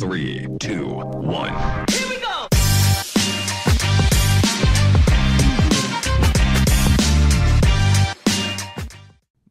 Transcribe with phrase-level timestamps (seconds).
[0.00, 1.52] Three, two, one.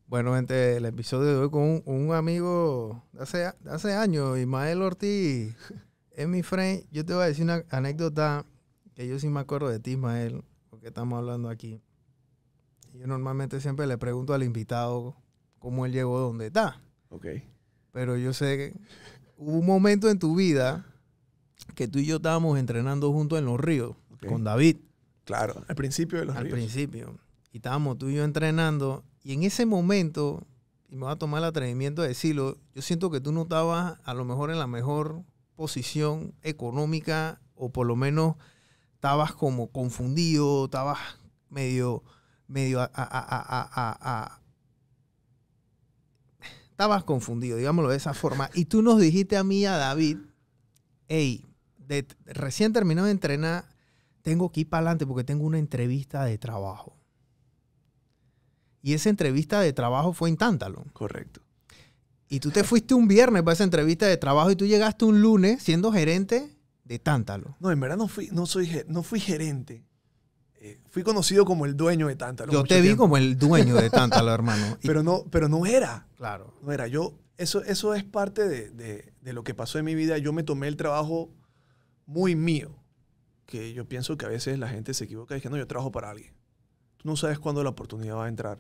[0.08, 4.40] Bueno, gente, el episodio de hoy con un, un amigo de hace, de hace años,
[4.40, 5.56] Ismael Ortiz,
[6.10, 6.84] es mi friend.
[6.90, 8.44] Yo te voy a decir una anécdota
[8.96, 11.80] que yo sí me acuerdo de ti, Ismael, porque estamos hablando aquí.
[12.96, 15.16] Yo normalmente siempre le pregunto al invitado
[15.60, 16.82] cómo él llegó donde está.
[17.10, 17.28] Ok.
[17.92, 18.80] Pero yo sé que
[19.40, 20.86] hubo un momento en tu vida
[21.76, 23.96] que tú y yo estábamos entrenando juntos en los ríos
[24.28, 24.78] con David
[25.24, 26.54] Claro, al principio de los al ríos.
[26.54, 27.18] principio.
[27.52, 29.04] Y estábamos tú y yo entrenando.
[29.24, 30.46] Y en ese momento,
[30.90, 34.00] y me voy a tomar el atrevimiento de decirlo, yo siento que tú no estabas
[34.04, 35.22] a lo mejor en la mejor
[35.56, 38.36] posición económica o por lo menos
[38.96, 40.98] estabas como confundido, estabas
[41.50, 42.04] medio,
[42.48, 44.39] medio, a- a- a- a- a- a-
[46.80, 48.50] estabas confundido, digámoslo de esa forma.
[48.54, 50.20] Y tú nos dijiste a mí, a David,
[51.10, 51.46] hey,
[51.78, 53.66] de, recién terminado de entrenar,
[54.22, 56.96] tengo que ir para adelante porque tengo una entrevista de trabajo.
[58.82, 60.86] Y esa entrevista de trabajo fue en Tántalo.
[60.94, 61.42] Correcto.
[62.30, 65.22] Y tú te fuiste un viernes para esa entrevista de trabajo y tú llegaste un
[65.22, 67.58] lunes siendo gerente de Tántalo.
[67.60, 69.84] No, en verdad no fui, no soy, no fui gerente.
[70.62, 72.52] Eh, fui conocido como el dueño de Tántalo.
[72.52, 73.04] Yo te vi tiempo.
[73.04, 74.78] como el dueño de Tántalo, hermano.
[74.82, 76.08] Pero no, pero no era.
[76.18, 76.54] claro.
[76.62, 76.88] No era.
[76.88, 80.18] Yo, eso, eso es parte de, de- de lo que pasó en mi vida.
[80.18, 81.30] Yo me tomé el trabajo
[82.06, 82.76] muy mío.
[83.46, 85.92] Que yo pienso que a veces la gente se equivoca y dice, no, yo trabajo
[85.92, 86.34] para alguien.
[86.98, 88.60] Tú no sabes cuándo la oportunidad va a entrar.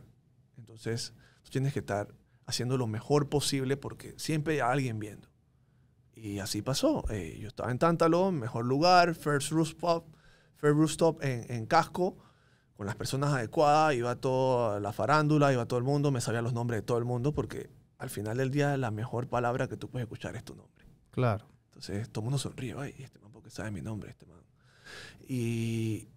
[0.57, 1.13] Entonces,
[1.43, 2.07] tú tienes que estar
[2.45, 5.27] haciendo lo mejor posible porque siempre hay alguien viendo.
[6.15, 7.03] Y así pasó.
[7.11, 10.05] Eh, yo estaba en Tántalo, mejor lugar, first rooftop,
[10.59, 12.17] first rooftop en, en casco,
[12.77, 16.53] con las personas adecuadas, iba toda la farándula, iba todo el mundo, me sabía los
[16.53, 19.89] nombres de todo el mundo porque al final del día la mejor palabra que tú
[19.89, 20.85] puedes escuchar es tu nombre.
[21.11, 21.45] Claro.
[21.65, 24.39] Entonces todo el mundo sonríe, ay, este man porque sabe mi nombre, este man.
[25.27, 26.07] Y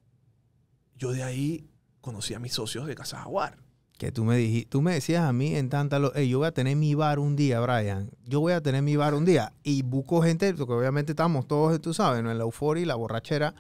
[0.97, 1.69] yo de ahí
[2.01, 3.59] conocí a mis socios de Casa Jaguar.
[3.99, 6.53] Que tú me dijiste, tú me decías a mí en Tántalo, hey, yo voy a
[6.53, 8.11] tener mi bar un día, Brian.
[8.25, 9.53] Yo voy a tener mi bar un día.
[9.63, 12.31] Y busco gente, porque obviamente estamos todos, tú sabes, ¿no?
[12.31, 13.55] en la euforia y la borrachera.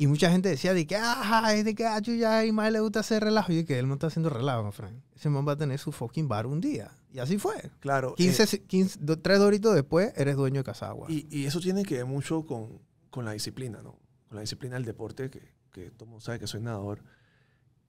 [0.00, 2.80] Y mucha gente decía de que, ajá, es de que ah, ya a Ismael le
[2.80, 3.52] gusta hacer relajo.
[3.52, 4.94] Y que él no está haciendo relajo, Frank.
[5.14, 6.90] Ese man va a tener su fucking bar un día.
[7.12, 7.70] Y así fue.
[7.80, 8.14] Claro.
[8.14, 11.06] 15, eh, se- 15 do- tres doritos después, eres dueño de Casagua.
[11.10, 13.98] y, y eso tiene que ver mucho con, con la disciplina, ¿no?
[14.28, 17.02] Con la disciplina del deporte, que, que todo mundo sabe que soy nadador.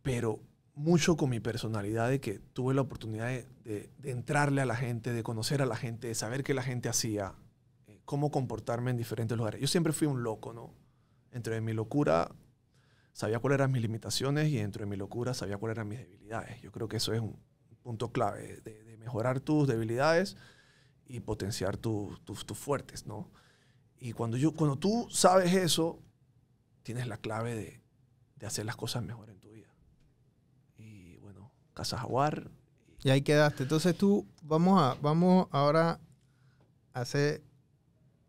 [0.02, 0.40] Pero
[0.76, 4.76] mucho con mi personalidad de que tuve la oportunidad de, de- de entrarle a la
[4.76, 7.36] gente, de conocer a la gente, de saber qué la gente hacía,
[7.88, 9.62] eh, cómo comportarme en diferentes lugares.
[9.62, 10.74] Yo siempre fui un loco, ¿no?
[11.32, 12.30] Dentro de mi locura
[13.14, 16.62] sabía cuáles eran mis limitaciones y dentro de mi locura sabía cuáles eran mis debilidades.
[16.62, 17.38] Yo creo que eso es un
[17.84, 20.38] punto clave, de, mejorar tus debilidades
[21.08, 23.32] y potenciar tus tus- tus fuertes, ¿no?
[24.00, 26.00] Y cuando, yo, cuando tú sabes eso,
[26.84, 27.82] tienes la clave de,
[28.36, 29.74] de hacer las cosas mejor en tu vida.
[30.78, 32.52] Y bueno, Casa Jaguar.
[33.04, 33.64] Y ahí quedaste.
[33.64, 36.00] Entonces tú, vamos, a, vamos ahora
[36.94, 37.42] a hacer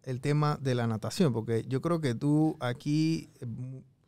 [0.04, 3.46] el tema de la natación, porque yo creo que tú aquí, eh,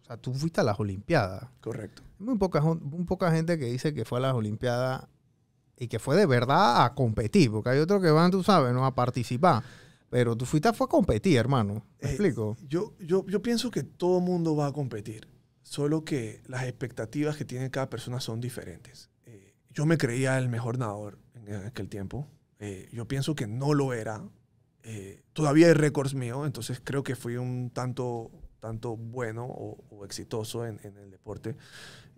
[0.02, 1.48] o sea, tú fuiste a las Olimpiadas.
[1.60, 2.02] Correcto.
[2.18, 5.06] Muy poca, muy poca gente que dice que fue a las Olimpiadas
[5.76, 8.84] y que fue de verdad a competir, porque hay otros que van, tú sabes, no
[8.86, 9.62] a participar.
[10.10, 11.84] Pero tú fuiste fue a competir, hermano.
[12.00, 12.56] ¿Me Eh, explico?
[12.68, 15.26] Yo, yo, yo pienso que todo mundo va a competir,
[15.62, 19.10] solo que las expectativas que tiene cada persona son diferentes.
[19.26, 22.28] Eh, yo me creía el mejor nadador en aquel tiempo.
[22.60, 24.22] Eh, yo pienso que no lo era.
[24.84, 28.30] Eh, todavía hay récords míos, entonces creo que fui un tanto,
[28.60, 31.56] tanto bueno o, exitoso en, en el deporte,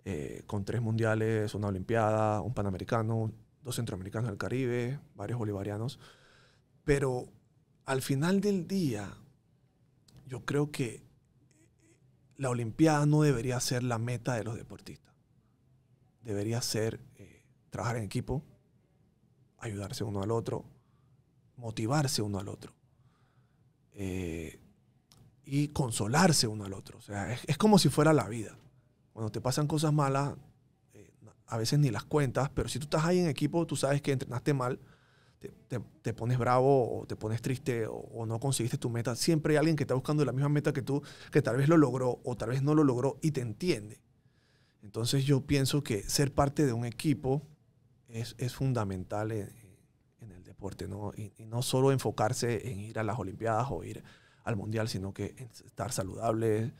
[0.05, 3.31] eh, con tres mundiales, una olimpiada, un panamericano,
[3.63, 5.99] dos centroamericanos del Caribe, varios bolivarianos.
[6.83, 7.27] Pero
[7.85, 9.17] al final del día,
[10.25, 11.07] yo creo que
[12.37, 15.13] la Olimpiada no debería ser la meta de los deportistas.
[16.21, 18.43] Debería ser eh, trabajar en equipo,
[19.57, 20.65] ayudarse uno al otro,
[21.57, 22.73] motivarse uno al otro
[23.93, 24.59] eh,
[25.45, 26.97] y consolarse uno al otro.
[26.97, 28.57] O sea, es, es como si fuera la vida.
[29.13, 30.35] Cuando te pasan cosas malas,
[30.93, 31.11] eh,
[31.47, 34.11] a veces ni las cuentas, pero si tú estás ahí en equipo, tú sabes que
[34.11, 34.79] entrenaste mal,
[35.39, 39.15] te, te- te pones bravo o te pones triste o, o no conseguiste tu meta,
[39.15, 41.77] siempre hay alguien que está buscando la misma meta que tú, que tal vez lo
[41.77, 44.01] logró o tal vez no lo logró y te entiende.
[44.83, 47.41] Entonces yo pienso que ser parte de un equipo
[48.07, 49.31] es, es fundamental
[50.57, 51.11] deporte, ¿no?
[51.15, 54.03] Y, y no solo enfocarse en ir a las Olimpiadas o ir
[54.43, 56.73] al Mundial, sino que estar saludable,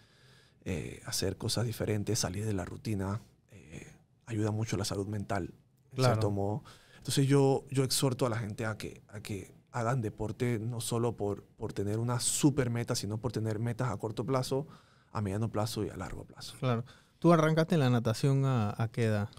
[0.66, 3.22] eh, hacer cosas diferentes, salir de la rutina,
[3.52, 3.94] eh,
[4.26, 5.54] ayuda mucho a la salud mental,
[5.92, 6.14] en Claro.
[6.16, 6.64] cierto modo.
[6.98, 11.16] Entonces yo, yo exhorto a la gente a que, a que hagan deporte no solo
[11.16, 14.66] por, por tener una super meta, sino por tener metas a corto plazo,
[15.12, 16.56] a mediano plazo y a largo plazo.
[16.60, 16.84] Claro.
[17.20, 19.30] ¿Tú arrancaste en la natación a, a qué edad?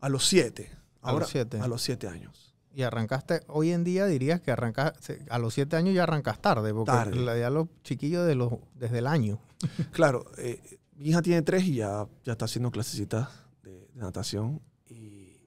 [0.00, 0.70] A los siete.
[1.02, 1.60] A Ahora, los siete.
[1.60, 2.47] A los siete años.
[2.78, 4.92] Y arrancaste, hoy en día dirías que arrancas,
[5.30, 7.16] a los siete años ya arrancas tarde, porque Tarde.
[7.16, 9.40] la- ya los chiquillos de los, desde el año.
[9.90, 10.60] Claro, eh,
[10.96, 13.30] mi hija tiene tres y ya, ya está haciendo clasecitas
[13.64, 14.60] de, de natación.
[14.88, 15.40] Y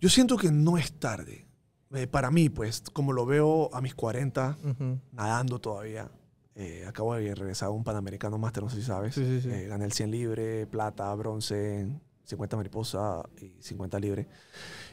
[0.00, 1.44] yo siento que no es tarde.
[1.92, 4.98] Eh, para mí, pues, como lo veo a mis 40, Ujú.
[5.12, 6.10] nadando todavía.
[6.54, 9.14] Eh, acabo de regresar a un Panamericano Master, no sé si sabes.
[9.14, 9.64] Sí, sí, sí.
[9.66, 14.28] Gané el 100 libre, plata, bronce, en 50 mariposa y 50 libre.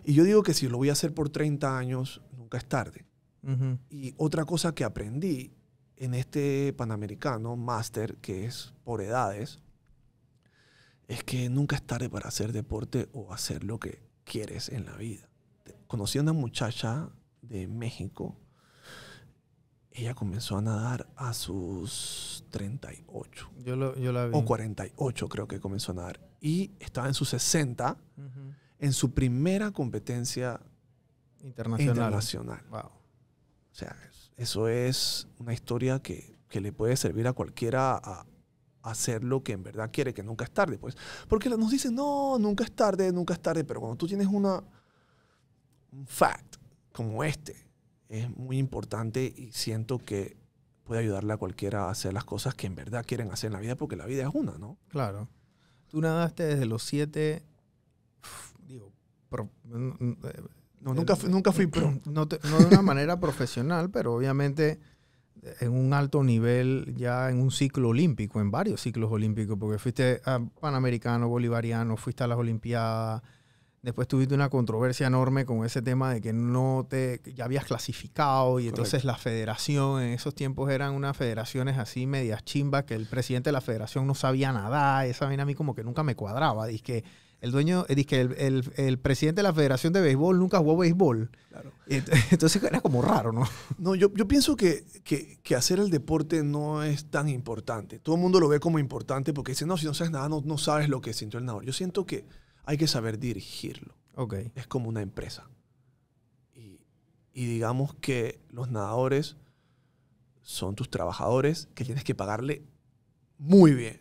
[0.03, 3.05] Y yo digo que si lo voy a hacer por 30 años, nunca es tarde.
[3.89, 5.51] Y otra cosa que aprendí
[5.97, 9.59] en este Panamericano Master, que es por edades,
[11.07, 14.95] es que nunca es tarde para hacer deporte o hacer lo que quieres en la
[14.95, 15.27] vida.
[15.87, 17.09] Conocí a una muchacha
[17.41, 18.37] de México.
[19.91, 24.37] Ella comenzó a nadar a sus 38 Yo, lo, yo la vi.
[24.37, 26.30] o 48 creo que comenzó a nadar.
[26.41, 28.53] Y estaba en sus 60 Ujú.
[28.79, 30.59] en su primera competencia
[31.43, 31.95] Internacional.
[31.95, 32.61] internacional.
[32.69, 32.79] Wow.
[32.81, 38.25] O sea, es- eso es una historia que, que le puede servir a cualquiera a,
[38.83, 40.97] a hacer lo que en verdad quiere, que nunca es tarde, pues.
[41.27, 44.63] Porque nos dicen, no, nunca es tarde, nunca es tarde, pero cuando tú tienes una,
[45.91, 46.55] un fact
[46.91, 47.55] como este,
[48.09, 50.35] es muy importante y siento que
[50.83, 53.59] puede ayudarle a cualquiera a hacer las cosas que en verdad quieren hacer en la
[53.59, 54.77] vida, porque la vida es una, ¿no?
[54.89, 55.29] Claro.
[55.91, 57.43] Tú nadaste desde los siete,
[58.65, 58.91] digo,
[59.29, 60.41] pro- n- n- eh,
[60.79, 61.93] No, nunca, fui- nunca fui pro.
[62.05, 64.79] no, te- no de una manera profesional, pero obviamente
[65.59, 70.21] en un alto nivel ya en un ciclo olímpico, en varios ciclos olímpicos, porque fuiste
[70.25, 73.21] a Panamericano, Bolivariano, fuiste a las Olimpiadas,
[73.81, 78.59] después tuviste una controversia enorme con ese tema de que no te, ya habías clasificado
[78.59, 83.07] y entonces la federación en esos tiempos eran unas federaciones así medias chimbas que el
[83.07, 86.15] presidente de la federación no sabía nada, esa vaina a mí como que nunca me
[86.15, 87.03] cuadraba, dice que
[87.41, 90.77] el dueño, dice que el, el- el presidente de la federación de béisbol nunca jugó
[90.77, 91.31] béisbol.
[91.49, 91.71] Claro.
[91.87, 93.47] Ent- Entonces era como raro, ¿no?
[93.79, 97.97] No, yo, yo pienso que, que, que hacer el deporte no es tan importante.
[97.97, 100.43] Todo el mundo lo ve como importante porque dice, no, si no sabes nada, no,
[100.45, 101.65] no sabes lo que sintió el nadador.
[101.65, 102.25] Yo siento que
[102.71, 103.97] hay que saber dirigirlo.
[104.15, 104.35] Ok.
[104.55, 105.49] Es como una empresa.
[106.53, 106.79] Y,
[107.33, 109.35] y digamos que los nadadores
[110.41, 112.63] son tus trabajadores que tienes que pagarle
[113.37, 113.99] muy bien.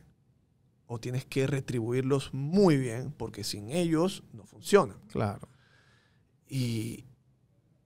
[0.87, 4.97] O tienes que retribuirlos muy bien porque sin ellos no funciona.
[5.09, 5.49] Claro.
[6.49, 7.07] Y,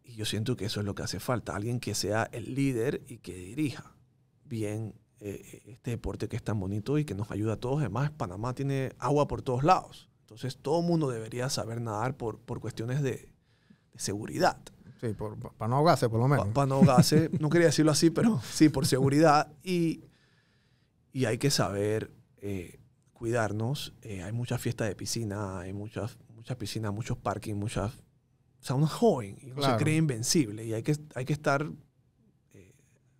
[0.03, 1.57] y yo siento que eso es lo que hace falta.
[1.57, 3.97] Alguien que sea el líder y que dirija
[4.45, 7.81] bien eh, este deporte que es tan bonito y que nos ayuda a todos.
[7.81, 10.11] Además, Panamá tiene agua por todos lados.
[10.35, 13.11] Entonces, todo el mundo debería saber nadar por, por cuestiones de,
[13.93, 14.59] de seguridad.
[15.01, 16.49] Sí, por- para no ahogarse, por lo menos.
[16.49, 19.53] Para no ahogarse, no quería decirlo así, pero sí, por seguridad.
[19.63, 20.03] Y,
[21.13, 22.81] y hay que saber eh,
[23.13, 23.95] cuidarnos.
[24.03, 27.93] Eh, hay muchas fiestas de piscina, hay muchas, muchas piscinas, muchos parking, muchas...
[27.95, 29.79] O sea, uno es joven y uno Claro.
[29.79, 31.71] se cree invencible y hay que, hay que estar
[32.55, 32.73] eh,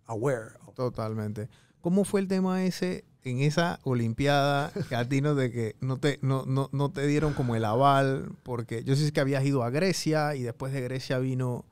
[0.05, 0.55] aware.
[0.65, 1.47] of- Totalmente.
[1.81, 6.19] ¿Cómo fue el tema ese en esa Olimpiada a ti no de que no te,
[6.21, 8.31] no, no, no te dieron como el aval?
[8.43, 11.65] Porque yo sé que habías ido a Grecia y después de Grecia vino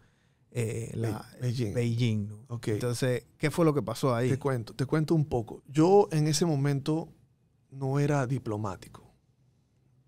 [0.52, 1.74] eh, la, Be- Beijing.
[1.74, 2.46] Beijing, ¿no?
[2.50, 2.68] Ok.
[2.70, 4.30] Entonces, ¿qué fue lo que pasó ahí?
[4.30, 5.64] Te cuento, te cuento un poco.
[5.68, 7.10] Yo en ese momento
[7.72, 9.12] no era diplomático.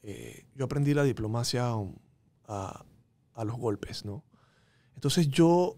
[0.04, 1.96] Eh, yo aprendí la diplomacia um,
[2.48, 2.86] a,
[3.34, 4.24] a los golpes, ¿no?
[4.94, 5.78] Entonces yo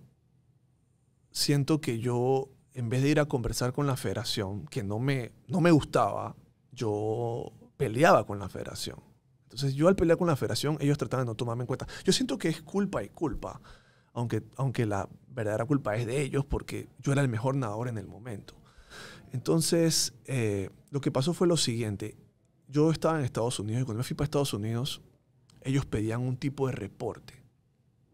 [1.32, 5.32] siento que yo, en vez de ir a conversar con la federación, que no me,
[5.48, 6.36] no me gustaba,
[6.72, 9.00] yo peleaba con la federación.
[9.46, 11.88] Entonces yo al pelear con la federación, ellos trataban de no tomarme en cuenta.
[12.04, 13.60] Yo siento que es culpa y culpa,
[14.14, 17.98] aunque, aunque la verdadera culpa es de ellos porque yo era el mejor nadador en
[17.98, 18.54] el momento.
[19.32, 22.16] Entonces, eh, lo que pasó fue lo siguiente.
[22.68, 25.02] Yo estaba en Estados Unidos y cuando me fui para Estados Unidos,
[25.62, 27.44] ellos pedían un tipo de reporte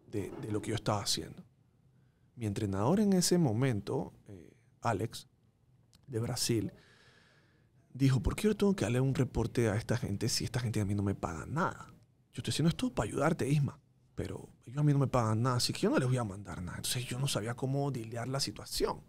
[0.07, 1.43] de, de lo que yo estaba haciendo.
[2.37, 4.52] Mi entrenador en ese momento, eh,
[4.83, 5.27] Alex,
[6.07, 6.71] de Brasil,
[7.93, 10.81] dijo, ¿por qué yo tengo que darle un reporte a esta gente si esta gente
[10.81, 11.87] a mí no me paga nada?
[12.33, 13.79] Yo estoy haciendo esto para ayudarte, Isma,
[14.15, 16.23] pero ellos a mí no me pagan nada, así que yo no les voy a
[16.23, 16.77] mandar nada.
[16.77, 19.01] Entonces yo no sabía cómo dilear la situación.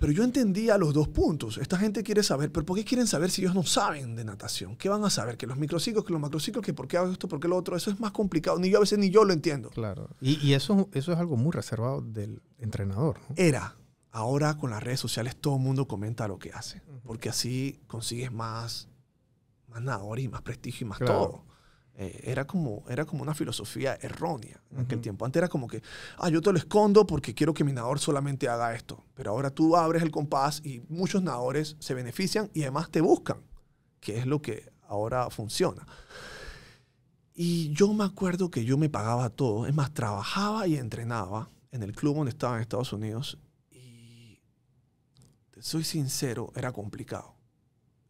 [0.00, 1.58] Pero yo entendía los dos puntos.
[1.58, 4.74] Esta gente quiere saber, pero ¿por qué quieren saber si ellos no saben de natación?
[4.76, 5.36] ¿Qué van a saber?
[5.36, 7.76] Que los microciclos, que los macrociclos, que por qué hago esto, por qué lo otro.
[7.76, 8.58] Eso es más complicado.
[8.58, 9.68] Ni yo a veces ni yo lo entiendo.
[9.68, 10.08] Claro.
[10.22, 13.34] Y, y eso, eso es algo muy reservado del entrenador, ¿no?
[13.36, 13.76] Era.
[14.12, 16.82] Ahora con las redes sociales todo el mundo comenta lo que hace.
[17.04, 18.88] Porque así consigues más,
[19.68, 21.12] más nadadores y más prestigio y más Claro.
[21.14, 21.44] todo.
[21.94, 25.02] Eh, era, como, era como una filosofía errónea en aquel Ujú.
[25.02, 25.24] tiempo.
[25.26, 25.82] Antes era como que,
[26.18, 29.04] ah, yo te lo escondo porque quiero que mi nadador solamente haga esto.
[29.14, 33.38] Pero ahora tú abres el compás y muchos nadadores se benefician y además te buscan,
[34.00, 35.86] que es lo que ahora funciona.
[37.34, 39.66] Y yo me acuerdo que yo me pagaba todo.
[39.66, 43.38] Es más, trabajaba y entrenaba en el club donde estaba en Estados Unidos.
[45.60, 47.36] Soy sincero, era complicado.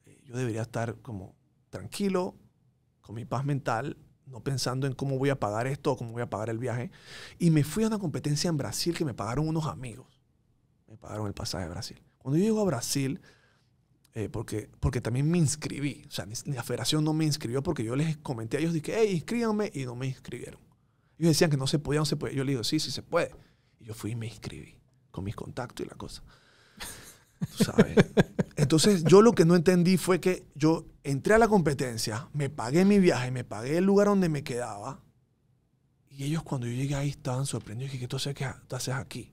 [0.06, 1.34] Eh, Yo debería estar como
[1.68, 2.36] tranquilo,
[3.00, 6.22] con mi paz mental, no pensando en cómo voy a pagar esto o cómo voy
[6.22, 6.90] a pagar el viaje.
[7.38, 10.20] Y me fui a una competencia en Brasil que me pagaron unos amigos.
[10.86, 12.00] Me pagaron el pasaje a Brasil.
[12.18, 13.20] Cuando yo llego a Brasil,
[14.14, 16.04] eh, porque, porque también me inscribí.
[16.08, 18.72] O sea, ni, ni la federación no me inscribió porque yo les comenté a ellos,
[18.72, 20.60] dije, hey, inscríbanme, y no me inscribieron.
[21.18, 22.34] Ellos decían que no se podía, no se podía.
[22.34, 23.34] Yo les digo, sí, sí se puede.
[23.78, 24.78] Y yo fui y me inscribí
[25.10, 26.22] con mis contactos y la cosa.
[27.56, 27.96] Tú sabes.
[28.56, 32.84] Entonces, yo lo que no entendí fue que yo entré a la competencia, me pagué
[32.84, 35.00] mi viaje, me pagué el lugar donde me quedaba.
[36.10, 37.92] Y ellos cuando yo llegué ahí estaban sorprendidos.
[37.92, 39.32] Dije, ¿qué tú haces, aquí?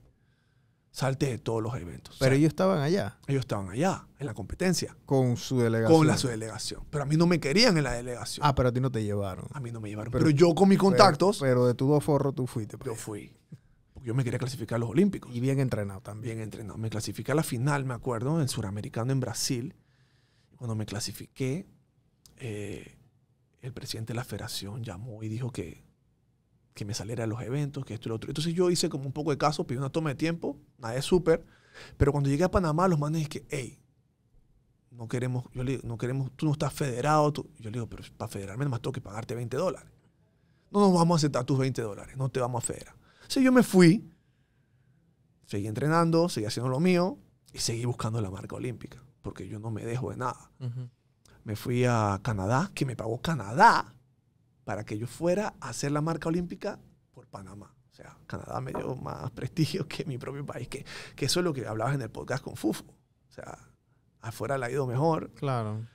[0.90, 2.16] Salte de todos los eventos.
[2.16, 5.98] O Pero sea, ellos estaban allá ellos estaban allá, en la competencia con su delegación.
[5.98, 6.82] con la su delegación.
[6.90, 8.44] Pero a mí no me querían en la delegación.
[8.44, 9.46] Ah, pero a ti no te llevaron.
[9.52, 10.10] a mí no me llevaron.
[10.10, 12.78] pero- Pero, yo con mis contactos, Pero, pero de tu dos forros tú fuiste.
[12.78, 12.86] pues.
[12.90, 13.36] yo fui.
[13.98, 15.34] Porque yo me quería clasificar a los Olímpicos.
[15.34, 16.36] Y bien entrenado también.
[16.36, 16.78] Bien entrenado.
[16.78, 19.74] Me clasifiqué a la final, me acuerdo, en Suramericano en Brasil.
[20.56, 21.66] Cuando me clasifiqué,
[22.36, 22.96] eh,
[23.60, 25.84] el presidente de la federación llamó y dijo que,
[26.74, 28.30] que me saliera de los eventos, que esto y lo otro.
[28.30, 31.02] Entonces yo hice como un poco de caso, pedí una toma de tiempo, nada de
[31.02, 31.44] súper.
[31.96, 33.80] Pero cuando llegué a Panamá, los manes que, hey,
[34.92, 37.32] no queremos, yo le digo, no queremos, tú no estás federado.
[37.32, 37.50] tú-".
[37.58, 39.90] Y yo le digo, pero para federarme nomás tengo que pagarte 20 dólares.
[40.70, 42.94] No nos vamos a aceptar tus 20 dólares, no te vamos a federar.
[43.28, 44.10] Entonces yo me fui,
[45.44, 47.18] seguí entrenando, seguí haciendo lo mío
[47.52, 50.50] y seguí buscando la marca olímpica, porque yo no me dejo de nada.
[51.44, 53.94] Me fui a Canadá, que me pagó Canadá
[54.64, 56.78] para que yo fuera a hacer la marca olímpica
[57.12, 57.74] por Panamá.
[57.90, 61.44] O sea, Canadá me dio más prestigio que mi propio país, que, que eso es
[61.44, 62.84] lo que hablabas en el podcast con Fufo.
[63.28, 63.58] O sea,
[64.22, 65.86] afuera le ha ido mejor Claro.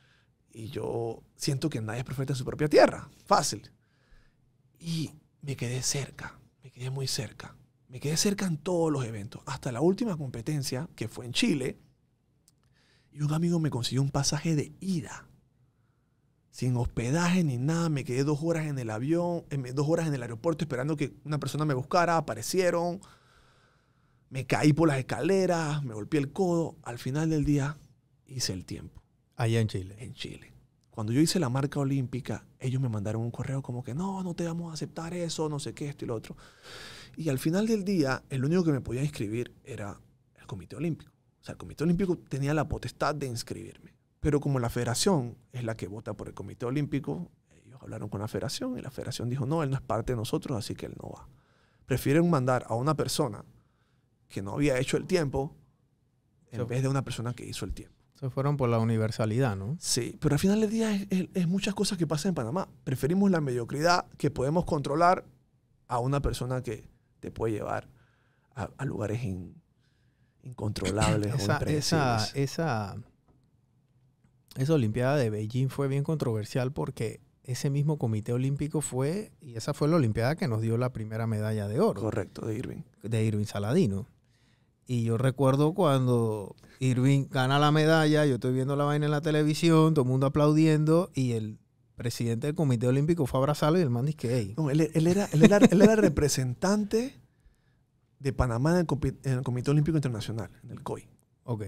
[0.51, 3.09] y yo siento que nadie es perfecto en su propia tierra.
[3.25, 3.71] Fácil.
[4.79, 5.11] Y
[5.41, 6.39] me quedé cerca,
[6.73, 7.55] quedé muy cerca.
[7.87, 11.77] Me quedé cerca en todos los eventos, hasta la última competencia, que fue en Chile.
[13.11, 15.27] Y un amigo me consiguió un pasaje de ida.
[16.49, 20.13] Sin hospedaje ni nada, me quedé dos horas en el avión, em, dos horas en
[20.13, 22.99] el aeropuerto esperando que una persona me buscara, aparecieron,
[24.29, 27.77] me caí por las escaleras, me golpeé el codo, al final del día
[28.25, 29.03] hice el tiempo
[29.35, 29.95] Allá en Chile.
[29.99, 30.52] en Chile.
[30.93, 34.35] Cuando yo hice la marca olímpica, ellos me mandaron un correo como que no, no
[34.35, 36.37] te vamos a aceptar eso, no sé qué, esto y lo otro.
[37.17, 39.99] Y al final del día, el único que me podía inscribir era
[40.35, 41.11] el Comité Olímpico.
[41.41, 43.95] O sea, el Comité Olímpico tenía la potestad de inscribirme.
[44.19, 47.31] Pero como la federación es la que vota por el Comité Olímpico,
[47.65, 50.17] ellos hablaron con la federación y la federación dijo, no, él no es parte de
[50.17, 51.27] nosotros, así que él no va.
[51.87, 53.43] Prefieren mandar a una persona
[54.29, 55.55] que no había hecho el tiempo
[56.51, 58.02] en vez de una persona que hizo el tiempo.
[58.23, 59.75] Se fueron por la universalidad, ¿no?
[59.81, 62.69] Sí, pero al final del día es, es- es muchas cosas que pasan en Panamá.
[62.85, 65.25] Preferimos la mediocridad que podemos controlar
[65.89, 66.87] a una persona que
[67.19, 67.89] te puede llevar
[68.55, 69.53] a, a lugares in-
[70.43, 71.35] incontrolables o
[71.67, 72.95] Esa, esa,
[74.55, 79.73] esa Olimpiada de Beijing fue bien controversial porque ese mismo comité olímpico fue, y esa
[79.73, 82.83] fue la Olimpiada que nos dio la primera medalla de oro Correcto, de Irving.
[83.01, 84.07] de Irving Saladino.
[84.85, 89.21] Y yo recuerdo cuando Irving gana la medalla, yo estoy viendo la vaina en la
[89.21, 91.57] televisión, todo el mundo aplaudiendo, y el
[91.95, 94.89] presidente del comité olímpico fue a abrazarlo y el man dice que, hey, No, él,
[94.93, 97.19] él era, él, era, él era representante
[98.19, 101.07] de Panamá en el, Copi- en el Comité Olímpico Internacional, en el COI,
[101.43, 101.63] ok.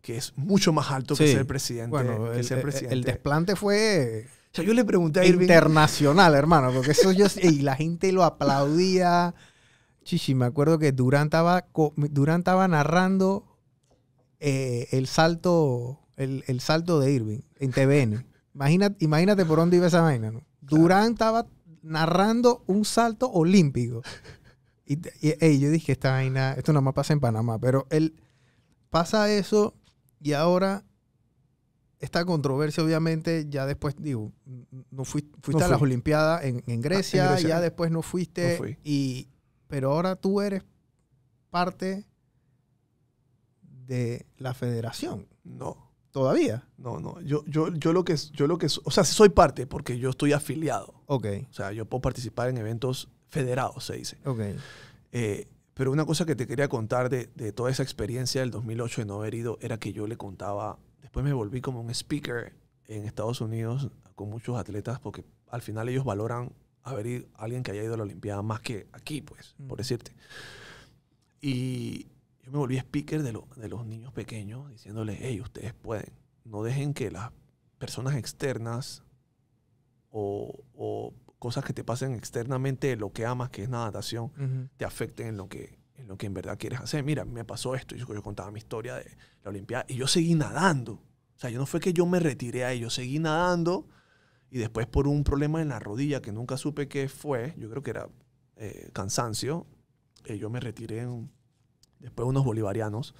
[0.00, 1.90] que es mucho más alto que ser presidente.
[1.90, 2.94] Bueno, que el, ser el- presidente.
[2.94, 5.42] el desplante fue O sea, yo le pregunté a Irving.
[5.42, 9.34] internacional, hermano, porque eso yo y la gente lo aplaudía.
[10.06, 13.44] Chichi, me acuerdo que Durán estaba, Durán estaba narrando
[14.38, 18.24] eh, el salto, el, el salto de Irving en TVN.
[18.54, 20.42] Imagínate, imagínate por dónde iba esa vaina, ¿no?
[20.60, 21.46] Durán estaba
[21.82, 24.02] narrando un salto olímpico.
[24.86, 28.14] Y, y- ey, yo dije, esta vaina, esto nada más pasa en Panamá, pero él
[28.90, 29.74] pasa eso
[30.22, 30.84] y ahora
[31.98, 34.30] esta controversia, obviamente, ya después, digo,
[34.92, 35.82] no fui- fuiste No a las.
[35.82, 37.48] Olimpiadas en, en Grecia, Grecia.
[37.48, 39.28] ya después no fuiste, No y,
[39.68, 40.62] pero ahora tú eres
[41.50, 42.04] parte
[43.62, 46.66] de la federación, No, todavía.
[46.76, 47.20] no, no.
[47.20, 50.10] Yo, yo, yo lo que, yo lo que, o sea, sí soy parte porque yo
[50.10, 51.02] estoy afiliado.
[51.06, 54.18] Ok, O sea, yo puedo participar en eventos federados, se dice.
[54.24, 54.40] ok.
[55.12, 59.02] Eh, pero una cosa que te quería contar de, de toda esa experiencia del 2008
[59.02, 62.54] de no haber ido era que yo le contaba, después me volví como un speaker
[62.86, 66.52] en Estados Unidos con muchos atletas porque al final ellos valoran
[66.92, 70.12] haber ido, alguien que haya ido a la Olimpiada más que aquí, pues, por decirte.
[71.40, 72.06] Y
[72.42, 76.12] yo me volví speaker de, lo- de los niños pequeños, diciéndoles, hey, ustedes pueden.
[76.44, 77.30] No dejen que las
[77.78, 79.02] personas externas
[80.10, 84.32] o, o cosas que te pasen externamente de lo que amas, que es la natación,
[84.76, 87.02] te afecten en lo que en lo que en verdad quieres hacer.
[87.04, 90.06] Mira, me pasó esto, y yo, yo contaba mi historia de la Olimpiada y yo
[90.06, 90.92] seguí nadando.
[90.92, 93.88] O sea, yo no fue que yo me retiré ahí, yo seguí nadando
[94.56, 97.82] y después por un problema en la rodilla que nunca supe qué fue, yo creo
[97.82, 98.08] que era
[98.56, 99.66] eh, cansancio,
[100.24, 101.30] eh, yo me retiré en-
[101.98, 103.14] después de unos bolivarianos,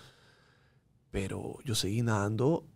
[1.10, 2.66] pero yo seguí nadando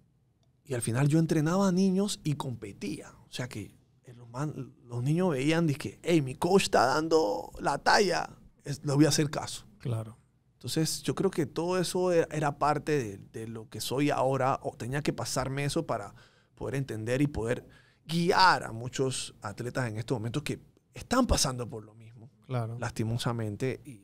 [0.65, 3.13] y al final yo entrenaba a niños y competía.
[3.29, 3.75] O sea que
[4.15, 8.29] los, man- los niños veían, dije, hey, mi coach está dando la talla,
[8.65, 9.67] es- le voy a hacer caso.
[9.79, 10.19] Claro.
[10.55, 14.61] Entonces, yo creo que todo eso era, era parte de, de lo que soy ahora,
[14.63, 16.15] o tenía que pasarme eso para
[16.55, 17.67] poder entender y poder
[18.11, 20.59] guiar a muchos atletas en estos momentos que
[20.95, 22.77] están pasando por lo mismo, Claro.
[22.79, 23.81] lastimosamente.
[23.85, 24.03] Y,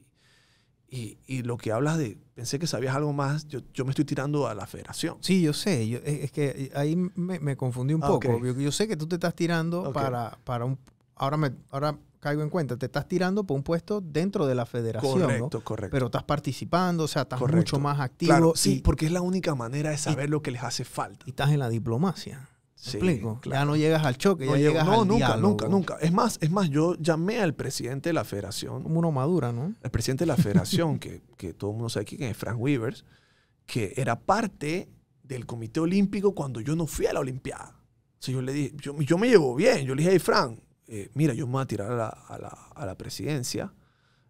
[0.88, 4.04] y- y lo que hablas de, pensé que sabías algo más, yo, yo me estoy
[4.04, 5.16] tirando a la federación.
[5.20, 5.88] Sí, yo sé.
[5.88, 8.28] yo- es es que ahí me, me confundí un Ah, poco.
[8.36, 8.44] ok.
[8.44, 10.78] Yo, yo sé que tú te estás tirando para, para un...
[11.16, 12.76] Ahora, me, ahora caigo en cuenta.
[12.76, 15.26] Te estás tirando por un puesto dentro de la federación, ¿no?
[15.26, 15.92] correcto, correcto.
[15.92, 17.58] Pero estás participando, o sea, estás Correcto.
[17.58, 20.50] mucho más activo claro, y, sí, porque es la única manera de saber lo que
[20.52, 21.25] les hace falta.
[21.26, 22.48] y estás en la diplomacia.
[22.86, 23.34] ¿Me Sí, explico?
[23.36, 23.64] Ya claro.
[23.66, 25.48] no llegas al choque, No, ya llegas no, al nunca, diálogo.
[25.48, 25.96] nunca, nunca.
[26.00, 29.74] Es más, es más, yo llamé al presidente de la federación Como uno madura, ¿no?
[29.82, 33.04] el presidente de la federación, que, que todo el mundo sabe quién es, Frank Weavers,
[33.66, 34.88] que era parte
[35.22, 37.80] del comité olímpico cuando yo no fui a la Olimpiada.
[38.14, 39.84] Entonces yo le dije, yo, yo me llevo bien.
[39.84, 42.38] Yo le dije, hey, Frank, eh, mira, yo me voy a tirar a la, a
[42.38, 43.74] la- a la presidencia.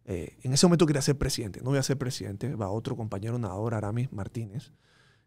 [0.06, 1.60] Eh, en ese momento quería ser presidente.
[1.62, 2.54] No voy a ser presidente.
[2.54, 4.72] Va otro compañero nadador, Aramis Martínez,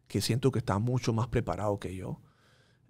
[0.07, 2.19] que siento que está mucho más preparado que yo.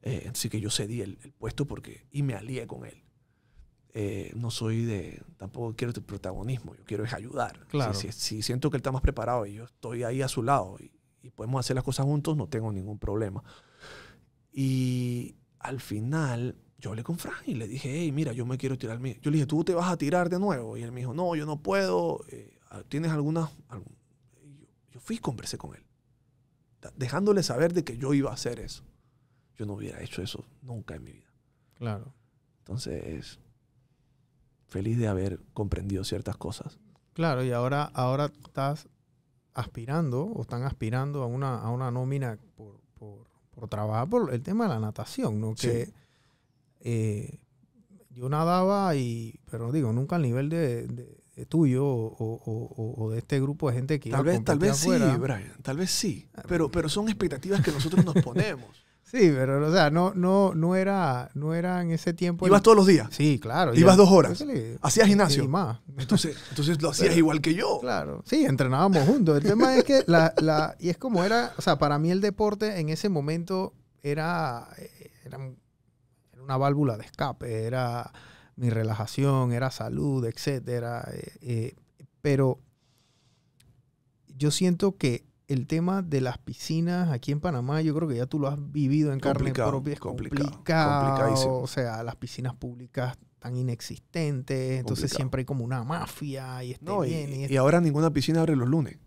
[0.02, 3.04] Eh, así que yo cedí el, el puesto porque, y me alié con él.
[3.94, 7.66] Eh, no soy de, tampoco quiero el protagonismo, yo quiero es ayudar.
[7.68, 7.94] Claro.
[7.94, 10.44] Si, si- si siento que él está más preparado y yo estoy ahí a su
[10.44, 10.92] lado y,
[11.22, 13.44] y podemos hacer las cosas juntos, no tengo ningún problema.
[14.52, 18.78] Y al final, yo hablé con Frank y le dije, hey, mira, yo me quiero
[18.78, 19.00] tirar.
[19.00, 19.18] mi-".
[19.22, 20.78] Yo le dije, ¿tú te vas a tirar de nuevo?
[20.78, 22.24] Y él me dijo, no, yo no puedo.
[22.30, 22.58] eh,
[22.90, 23.50] ¿Tienes alguna...?
[23.68, 23.96] algún-?"
[24.60, 25.84] Yo, yo fui y conversé con él,
[26.96, 28.84] dejándole saber de que yo iba a hacer eso.
[29.60, 31.30] Yo no hubiera hecho eso nunca en mi vida.
[31.78, 32.14] Claro.
[32.60, 33.40] Entonces,
[34.68, 36.80] feliz de haber comprendido ciertas cosas.
[37.14, 38.88] Claro, y ahora, ahora estás
[39.54, 44.42] aspirando o están aspirando a una, a una nómina por, por, por trabajar por el
[44.42, 45.54] tema de la natación, ¿no?
[45.58, 45.68] Sí.
[45.68, 45.94] Que
[46.82, 47.40] eh,
[48.12, 53.12] yo nadaba y, pero digo, nunca al nivel de, de- de tuyo o, o- o-
[53.12, 55.18] de este grupo de gente que Tal iba a vez, tal competir vez sí, afuera.
[55.18, 56.28] Brian, tal vez sí.
[56.48, 58.86] Pero, pero son expectativas que nosotros nos ponemos.
[59.10, 62.46] Sí, pero o sea, no, no, no era, no era en ese tiempo.
[62.46, 63.08] el- Ibas todos los días.
[63.12, 63.74] Sí, claro.
[63.74, 64.40] Ibas dos horas.
[64.42, 65.44] le- Hacías gimnasio.
[65.44, 65.80] Y más.
[65.98, 67.80] Entonces, entonces lo hacías igual que yo.
[67.82, 69.38] Claro, sí, entrenábamos juntos.
[69.38, 72.22] El tema es que la, la, y es como era, o sea, para mí el
[72.22, 75.40] deporte en ese momento era, eh, era
[76.44, 78.12] una válvula de escape, era
[78.58, 81.08] mi relajación, era salud, etcétera.
[81.14, 81.76] eh, eh,
[82.22, 82.60] pero
[84.38, 88.26] yo siento que el tema de las piscinas aquí en Panamá, yo creo que ya
[88.28, 91.62] tú lo has vivido en carne Complicado, propia, es complicado.
[91.62, 95.16] O sea, las piscinas públicas tan inexistentes, entonces Complicado.
[95.18, 98.12] siempre hay como una mafia y este No, y, viene y este y ahora ninguna
[98.12, 98.98] piscina abre los lunes.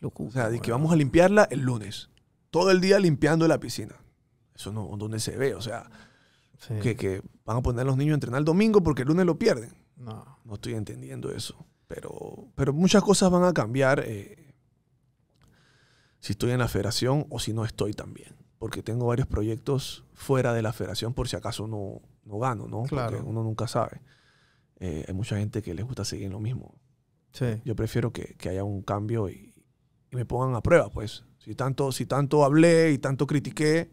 [0.00, 0.28] locura.
[0.28, 2.10] O sea, de que vamos a limpiarla el lunes.
[2.50, 3.94] Todo el día limpiando la piscina.
[4.54, 5.54] Eso no, donde se ve.
[5.54, 5.88] O sea,
[6.58, 6.74] Sí.
[6.82, 9.26] que, que van a poner a los niños a entrenar el domingo porque el lunes
[9.26, 9.72] lo pierden.
[9.96, 10.38] No.
[10.44, 11.66] No estoy entendiendo eso.
[11.88, 14.43] Pero, pero muchas cosas van a cambiar eh,
[16.24, 18.34] si estoy en la federación o si no estoy también.
[18.58, 22.84] Porque tengo varios proyectos fuera de la federación por si acaso no, no gano, ¿no?
[22.84, 23.18] Claro.
[23.18, 24.00] Porque uno nunca sabe.
[24.80, 26.76] Eh, hay mucha gente que les gusta seguir en lo mismo.
[27.32, 27.60] Sí.
[27.66, 29.52] Yo prefiero que, que haya un cambio y,
[30.10, 31.24] y me pongan a prueba, pues.
[31.40, 33.90] Si tanto, si tanto hablé y tanto critiqué,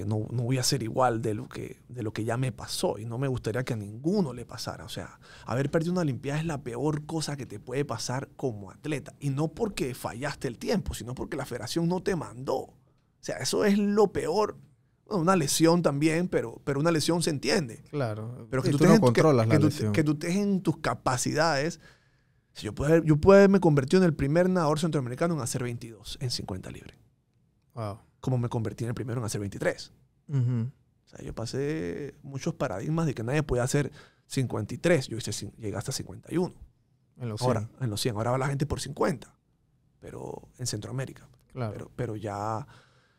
[0.00, 2.50] eh, no, no voy a ser igual de lo, que, de lo que ya me
[2.52, 4.84] pasó y no me gustaría que a ninguno le pasara.
[4.84, 8.70] O sea, haber perdido una Olimpiada es la peor cosa que te puede pasar como
[8.70, 9.14] atleta.
[9.20, 12.54] Y no porque fallaste el tiempo, sino porque la federación no te mandó.
[12.56, 12.74] O
[13.20, 14.56] sea, eso es lo peor.
[15.06, 17.82] Bueno, una lesión también, pero, pero una lesión se entiende.
[17.90, 18.46] Claro.
[18.50, 19.92] Pero que Sí, tú, tú no en que- controlas que, la tú, lesión.
[19.92, 21.78] que tú estés en tus capacidades.
[22.54, 25.62] Si yo puedo, haber- yo puedo haberme convertido en el primer nadador centroamericano en hacer
[25.62, 26.94] 22 en 50 libre.
[27.74, 27.98] Wow.
[28.24, 29.92] Como me convertí en el primero en hacer 23.
[30.28, 30.70] Ujú.
[31.04, 33.92] O sea, yo pasé muchos paradigmas de que nadie podía hacer
[34.28, 35.08] 53.
[35.08, 36.54] Yo hice, llegué hasta 51.
[37.18, 38.16] En los Ahora, 100, en los 100.
[38.16, 39.30] Ahora va la gente por 50.
[40.00, 41.28] Pero en Centroamérica.
[41.52, 41.72] claro.
[41.74, 42.66] Pero, pero ya,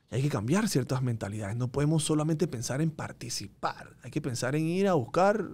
[0.10, 1.56] hay que cambiar ciertas mentalidades.
[1.56, 3.96] No podemos solamente pensar en participar.
[4.02, 5.48] Hay que pensar en ir a buscar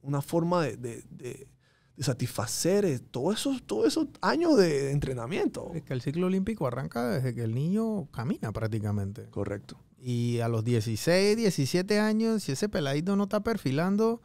[0.00, 1.48] una forma de, de- de-
[1.96, 5.70] de satisfacer eh, todos esos, todos esos años de entrenamiento.
[5.74, 9.26] Es que el ciclo olímpico arranca desde que el niño camina prácticamente.
[9.30, 9.78] Correcto.
[9.98, 14.20] Y a los 16, 17 años, si ese peladito no está perfilando,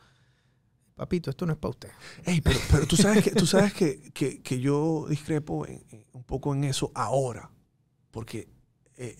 [0.95, 1.89] papito, esto no es para usted.
[2.25, 6.05] Ey, pero, pero tú sabes que, tú sabes que, que- que yo discrepo en- en-
[6.11, 7.51] un poco en eso ahora,
[8.11, 8.49] porque
[8.97, 9.15] eh,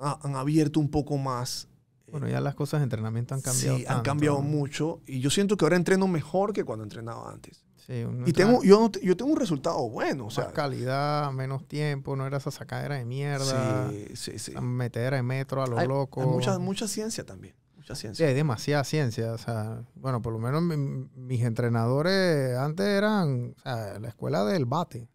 [0.00, 1.68] han abierto un poco más.
[2.10, 3.78] Bueno, ya las cosas de entrenamiento han cambiado.
[3.78, 7.64] sí, han cambiado mucho y yo siento que ahora entreno mejor que cuando entrenaba antes.
[7.86, 12.14] Sí, Y tengo, yo, yo tengo un resultado bueno, o sea, más calidad, menos tiempo,
[12.14, 14.52] no era esa sacadera de mierda, sí, sí, sí.
[14.60, 16.20] metedera de metro a lo Hay, loco.
[16.20, 18.26] hay mucha, mucha ciencia también, mucha Sí, ciencia.
[18.28, 19.32] hay demasiada ciencia.
[19.32, 20.76] O sea, bueno, por lo menos mi-
[21.16, 25.08] mis entrenadores antes eran o sea, la escuela del bate.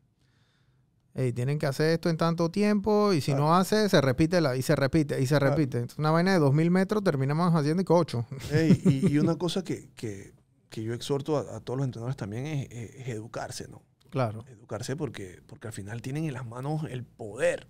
[1.15, 3.45] Ey, tienen que hacer esto en tanto tiempo y si Claro.
[3.45, 5.56] no hace, se repite la, y se repite y se Claro.
[5.56, 5.80] repite.
[5.84, 8.25] Es una vaina de 2000 metros, terminamos haciendo y que 8.
[8.51, 10.34] Ey, y, y una cosa que, que-
[10.69, 13.82] que yo exhorto a, a todos los entrenadores también es, es- es educarse, ¿no?
[14.10, 14.43] Claro.
[14.49, 17.67] Educarse porque, porque al final tienen en las manos el poder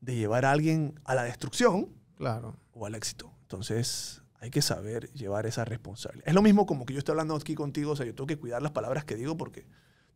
[0.00, 2.56] de llevar a alguien a la destrucción Claro.
[2.72, 3.32] o al éxito.
[3.42, 6.26] Entonces hay que saber llevar esa responsabilidad.
[6.28, 8.36] Es lo mismo como que yo estoy hablando aquí contigo, o sea, yo tengo que
[8.38, 9.66] cuidar las palabras que digo porque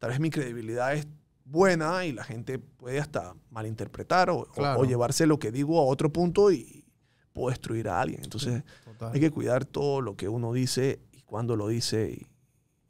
[0.00, 1.06] tal vez mi credibilidad es
[1.44, 4.80] buena y la gente puede hasta malinterpretar o, o- Claro.
[4.80, 6.85] o llevarse lo que digo a otro punto y
[7.33, 8.22] puedo destruir a alguien.
[8.24, 9.12] Entonces Total.
[9.12, 12.26] hay que cuidar todo lo que uno dice y cuándo lo dice y,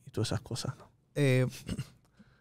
[0.06, 0.76] y todas esas cosas.
[0.78, 0.88] ¿no?
[1.14, 1.46] Eh,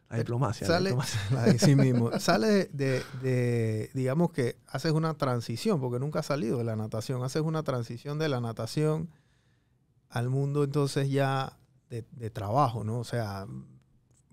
[0.10, 0.68] La diplomacia.
[0.68, 1.20] la sale, diplomacia.
[1.32, 2.20] la de sí mismo.
[2.20, 7.24] Sale de, de, digamos que haces una transición, porque nunca has salido de la natación,
[7.24, 9.10] haces una transición de la natación
[10.10, 11.58] al mundo entonces ya
[11.90, 13.00] de, de trabajo, ¿no?
[13.00, 13.48] O sea,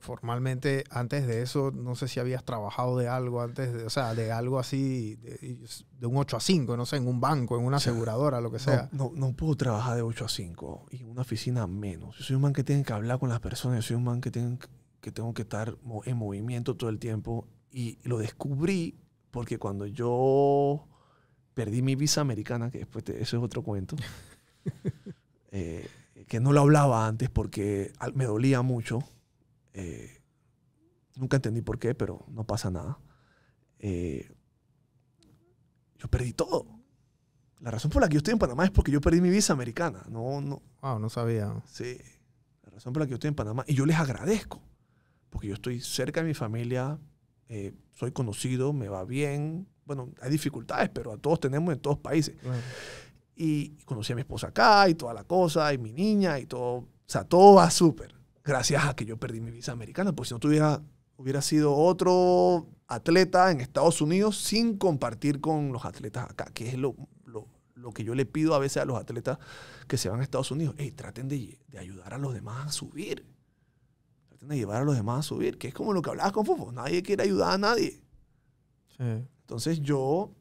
[0.01, 4.15] formalmente antes de eso, no sé si habías trabajado de algo antes, de, o sea,
[4.15, 5.59] de algo así, de,
[5.99, 8.41] de un 8 a 5, no sé, en un banco, en una O sea, aseguradora,
[8.41, 8.89] lo que sea.
[8.93, 12.17] No, no, no puedo trabajar de 8 a 5 y en una oficina menos.
[12.19, 14.21] Yo soy un man que tiene que hablar con las personas, yo soy un man
[14.21, 14.59] que, tiene,
[15.01, 18.99] que tengo que estar en movimiento todo el tiempo y lo descubrí
[19.31, 20.87] porque cuando yo
[21.55, 23.97] perdí mi visa americana, que después te- eso es otro cuento,
[25.53, 25.87] eh,
[26.27, 29.01] que no lo hablaba antes porque me dolía mucho.
[29.73, 30.23] Eh,
[31.17, 32.99] nunca entendí por qué, pero no pasa nada.
[33.79, 34.31] Eh,
[35.99, 36.67] yo perdí todo.
[37.61, 39.53] La razón por la que yo estoy en Panamá es porque yo perdí mi visa
[39.53, 40.05] americana.
[40.09, 41.63] No, no, Wow, no sabía.
[41.67, 41.99] sí.
[42.63, 43.65] La razón por la que yo estoy en Panamá.
[43.67, 44.63] Y yo les agradezco.
[45.29, 46.99] Porque yo estoy cerca de mi familia,
[47.49, 49.69] eh, soy conocido, me va bien.
[49.85, 52.35] Bueno, hay dificultades, pero a todos tenemos en todos países.
[53.37, 56.75] Y conocí a mi esposa acá y toda la cosa, y mi niña y todo.
[56.77, 58.15] O sea, todo va súper.
[58.45, 60.83] Gracias a que yo perdí mi visa americana, porque si no tuviera,
[61.17, 66.75] hubiera sido otro atleta en Estados Unidos sin compartir con los atletas acá, que es
[66.79, 69.39] lo, lo, lo que yo le pido a veces a los atletas
[69.87, 70.75] que se van a Estados Unidos.
[70.79, 73.27] Hey, traten de, de ayudar a los demás a subir.
[74.29, 76.47] Traten de llevar a los demás a subir, que es como lo que hablabas con
[76.47, 76.73] Fofo.
[76.73, 78.03] Nadie quiere ayudar a nadie.
[78.97, 79.05] Sí.
[79.43, 80.33] Entonces yo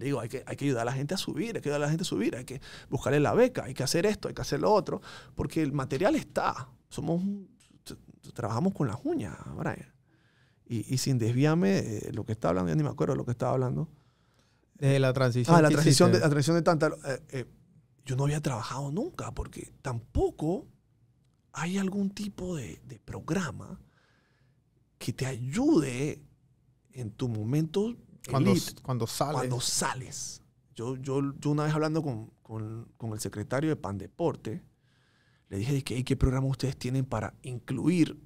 [0.00, 1.82] le digo, hay que, hay que ayudar a la gente a subir, hay que ayudar
[1.82, 4.34] a la gente a subir, hay que buscarle la beca, hay que hacer esto, hay
[4.34, 5.02] que hacer lo otro,
[5.34, 6.70] porque el material está.
[6.90, 7.22] Somos,
[8.34, 9.92] trabajamos con las uñas, Brian.
[10.66, 13.24] Y, y sin desviarme de lo que estaba hablando, ya ni me acuerdo de lo
[13.24, 13.88] que estaba hablando.
[14.74, 15.56] Desde la transición.
[15.56, 16.88] Ah, la transición de, la transición de tanta...
[17.06, 17.44] eh, eh,
[18.04, 20.66] yo no había trabajado nunca, porque tampoco
[21.52, 23.80] hay algún tipo de, de programa
[24.98, 26.22] que te ayude
[26.92, 27.94] en tu momento
[28.30, 29.32] cuando, elite, cuando sale.
[29.32, 30.42] cuando sales.
[30.74, 34.62] Yo, yo, yo una vez hablando con, con- con el secretario de Pandeporte,
[35.50, 38.18] le dije "Ey, qué programa ustedes tienen para incluir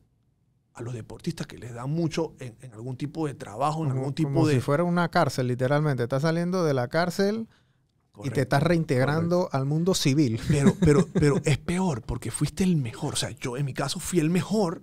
[0.74, 4.00] a los deportistas que les dan mucho en, en algún tipo de trabajo, en como,
[4.00, 4.54] algún tipo como de...
[4.54, 6.02] si fuera una cárcel, literalmente.
[6.04, 8.40] Estás saliendo de la cárcel y te Correcto.
[8.40, 10.40] estás reintegrando al mundo civil.
[10.48, 13.14] Pero, pero, pero es peor porque fuiste el mejor.
[13.14, 14.82] O sea, yo en mi caso fui el mejor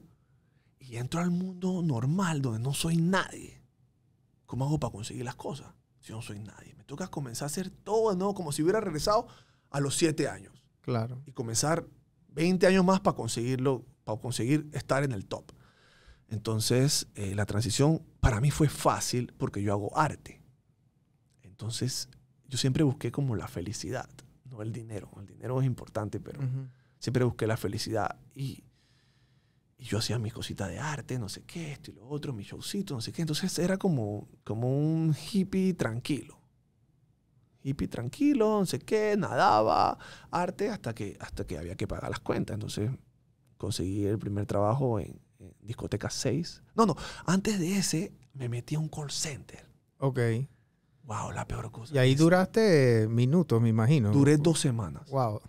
[0.80, 3.62] y entro al mundo normal donde no soy nadie.
[4.45, 6.73] ¿Cómo hago para conseguir las cosas si no soy nadie?
[6.75, 9.27] Me toca comenzar a hacer todo nuevo como si hubiera regresado
[9.69, 11.21] a los siete años Claro.
[11.25, 11.86] y comenzar
[12.32, 15.52] 20 años más para conseguirlo, para conseguir estar en el top.
[16.30, 20.41] Entonces, eh, la transición para mí fue fácil porque yo hago arte.
[21.44, 22.10] Entonces,
[22.48, 24.10] yo siempre busqué como la felicidad,
[24.50, 25.12] no el dinero.
[25.20, 26.41] El dinero es importante, pero
[27.00, 28.17] siempre busqué la felicidad.
[28.34, 28.63] Y,
[29.78, 32.44] y yo hacía mis cositas de arte, no sé qué, esto y lo otro, mi
[32.44, 33.22] showcito, no sé qué.
[33.22, 36.40] Entonces era como, como un hippie tranquilo.
[37.63, 39.97] Hippie tranquilo, no sé qué, nadaba,
[40.32, 42.56] arte, hasta que, hasta que había que pagar las cuentas.
[42.56, 42.89] Entonces
[43.58, 46.63] conseguí el primer trabajo en, en discoteca 6.
[46.76, 46.95] No, no,
[47.26, 49.65] antes de ese me metí a un call center.
[50.00, 50.19] Ok.
[51.04, 51.93] Wow, la peor cosa.
[51.93, 54.12] Y ahí Es- duraste minutos, me imagino.
[54.12, 55.10] Duré dos semanas.
[55.10, 55.41] Wow.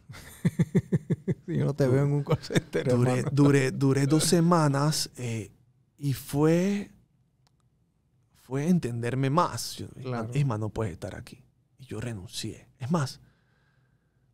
[1.46, 5.52] Yo no te veo en un call center, Duré, duré, duré dos semanas eh,
[5.98, 6.90] y fue,
[8.42, 9.84] fue entenderme más.
[10.02, 10.30] Claro.
[10.34, 11.41] Isma, no puedes estar aquí.
[11.92, 12.70] Yo renuncié.
[12.78, 13.20] Es más,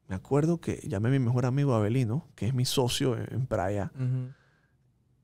[0.06, 3.90] me acuerdo que llamé a mi mejor amigo Abelino, que es mi socio en, Praia,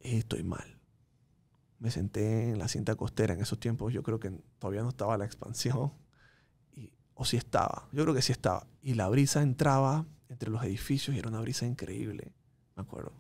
[0.01, 0.81] y estoy mal.
[1.79, 3.35] Me senté en la cinta costera.
[3.35, 5.93] En esos tiempos yo creo que todavía no estaba la expansión.
[6.73, 7.89] Y, o sí estaba.
[7.93, 8.67] Yo creo que sí estaba.
[8.83, 12.35] Y la brisa entraba entre los edificios y era una brisa increíble.
[12.75, 13.13] Me acuerdo.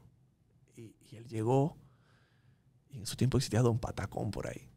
[0.75, 1.77] Y, y él llegó.
[2.91, 4.69] Y en esos tiempos existía Don Patacón por ahí.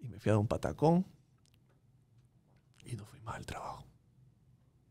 [0.00, 1.06] Y me fui a Don Patacón.
[2.84, 3.84] Y no fui más al trabajo.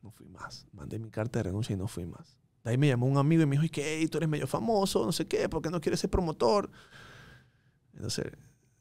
[0.02, 0.65] No fui más.
[0.71, 2.38] Mandé mi carta de renuncia y no fui más.
[2.63, 4.08] De ahí me llamó un amigo y me dijo, ¿y qué?
[4.10, 6.69] Tú eres medio famoso, no sé qué, ¿por qué no quieres ser promotor?
[7.93, 8.32] Entonces,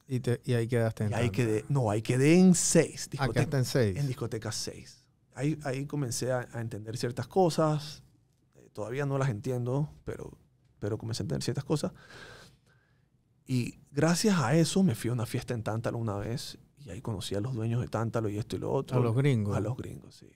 [0.06, 3.06] Y, te- y ahí quedaste en y ahí quedé, no, ahí quedé en seis.
[3.06, 3.96] Ah, discoteca- quedaste en seis.
[3.98, 5.04] en discoteca 6.
[5.34, 8.02] Ahí, ahí comencé a, a entender ciertas cosas.
[8.56, 10.36] Eh, todavía no las entiendo, pero,
[10.80, 11.92] pero comencé a entender ciertas cosas.
[13.46, 17.00] Y gracias a eso me fui a una fiesta en Tántalo una vez y ahí
[17.00, 18.98] conocí a los dueños de Tántalo y esto y lo otro.
[18.98, 19.56] A los gringos.
[19.56, 20.28] A los gringos, sí.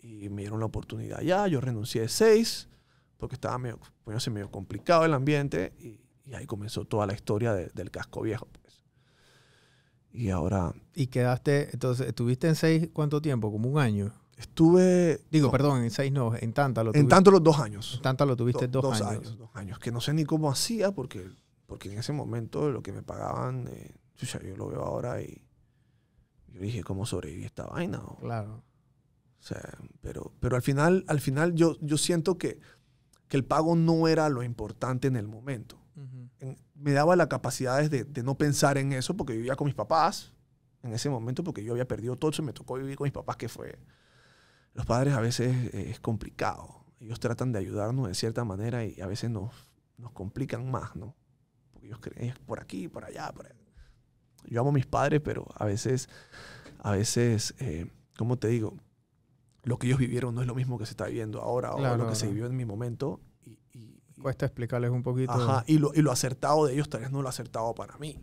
[0.00, 1.46] Y me dieron la oportunidad ya.
[1.48, 2.68] Yo renuncié de 6
[3.16, 7.52] porque estaba medio, poniéndose medio complicado el ambiente y, y ahí comenzó toda la historia
[7.52, 8.46] de- del casco viejo.
[8.62, 8.84] Pues.
[10.12, 13.50] Y ahora Y quedaste, entonces, ¿estuviste en seis cuánto tiempo?
[13.52, 14.12] ¿Como un año?
[14.36, 15.20] estuve...
[15.32, 16.92] Digo, no, perdón, en seis no, en Tántalo.
[16.94, 17.94] En los dos años.
[17.96, 19.36] En Tántalo tuviste Do- dos, años.
[19.36, 19.80] Dos años.
[19.80, 21.28] Que no sé ni cómo hacía porque,
[21.66, 25.42] porque en ese momento lo que me pagaban, eh, yo lo veo ahora y
[26.52, 27.98] yo dije, ¿cómo sobreviví esta vaina?
[28.00, 28.62] O, Claro.
[29.40, 32.60] o sea, pero, pero al final, al final yo, yo siento que,
[33.28, 35.78] que el pago no era lo importante en el momento.
[35.96, 36.28] Ujú.
[36.40, 39.74] En- me daba la capacidad de, de no pensar en eso porque vivía con mis
[39.74, 40.32] papás
[40.82, 43.36] en ese momento porque yo había perdido todo y me tocó vivir con mis papás
[43.36, 43.78] que fue...
[44.74, 46.84] Los padres a veces eh, es complicado.
[47.00, 49.52] Ellos tratan de ayudarnos de cierta manera y a veces nos,
[49.96, 51.16] nos complican más, ¿no?
[51.72, 53.56] Porque ellos creen es por aquí, por allá, por allá.
[54.46, 56.08] Yo amo a mis padres, pero a veces,
[56.78, 58.76] a veces, eh, ¿cómo te digo?
[59.64, 62.04] Lo que ellos vivieron no es lo mismo que se está viviendo ahora o lo
[62.08, 63.20] que se vivió en mi momento.
[63.44, 65.32] Y, y- y- Cuesta explicarles un poquito.
[65.32, 68.18] Ajá, y lo, y lo acertado de ellos tal vez no lo acertado para mí.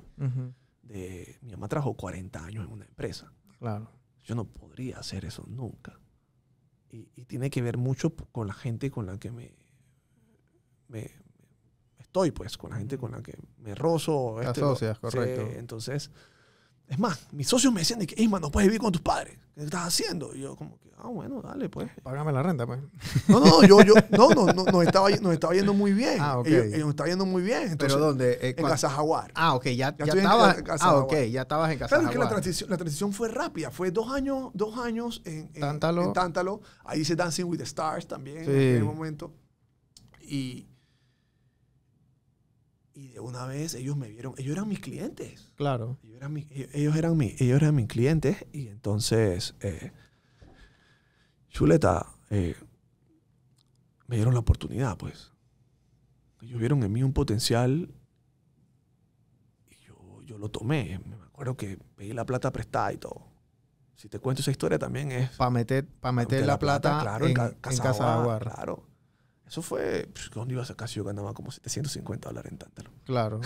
[0.82, 3.32] De, mi mamá trabajó 40 años en una empresa.
[3.60, 3.90] Claro.
[4.24, 6.00] Yo no podría hacer eso nunca.
[6.90, 9.54] Y, tiene que ver mucho con la gente con la que me,
[10.88, 11.12] me-
[12.16, 14.38] estoy, pues, con la gente con la que me rozo.
[14.40, 15.48] Te este, lo- asocias, correcto.
[15.52, 16.12] Sí, entonces,
[16.88, 19.38] es más, mis socios me decían de que, Isma, no puedes vivir con tus padres.
[19.54, 20.34] ¿Qué estás haciendo?
[20.36, 21.90] Y yo como que, ah, bueno, dale, pues.
[22.04, 22.80] Págame la renta, pues.
[23.28, 26.18] No, no, yo, yo, no, no, no, nos estaba, nos estaba yendo muy bien.
[26.20, 26.48] Ah, ok.
[26.48, 27.64] Ellos, ellos nos estaba yendo muy bien.
[27.64, 28.34] Entonces, ¿Pero dónde?
[28.42, 29.32] Eh, En Casa Jaguar.
[29.36, 30.56] Ah, ok, ya, Ya ya en estabas.
[30.56, 31.28] ca- Casa Ah, ok, Jaguar.
[31.30, 31.90] ya estabas en casa.
[31.90, 32.42] Claro, es que la Jaguar.
[32.42, 33.72] transición, la transición fue rápida.
[33.72, 36.04] Fue dos años, dos años en, en- Tántalo.
[36.04, 36.62] en Tántalo.
[36.86, 38.52] Ahí hice Dancing with the Stars también Sí.
[38.52, 39.34] en aquel momento.
[40.22, 40.68] Y,
[42.96, 44.34] y de una vez ellos me vieron.
[44.38, 45.52] Ellos eran mis clientes.
[45.56, 46.00] Claro.
[46.02, 48.38] Ellos eran, mi- ellos, ellos eran, mi- ellos eran mis clientes.
[48.54, 49.92] Y entonces, eh,
[51.50, 52.56] Chuleta, eh,
[54.08, 55.32] me dieron la oportunidad, pues.
[56.42, 57.94] Ellos vieron en mí un potencial
[59.70, 61.00] y yo, yo lo tomé.
[61.06, 63.28] Me acuerdo que pedí la plata prestada y todo.
[63.96, 65.32] Si te cuento esa historia también es...
[65.32, 68.42] Para meter, pa meter la, plata, claro, en, en, Ca- en Casa Jaguar.
[68.44, 68.88] Claro.
[69.48, 70.10] Eso fue...
[70.14, 72.90] Pues, ¿Dónde iba a sacar si yo ganaba como 750 dólares en Tántalo?
[73.06, 73.42] Claro.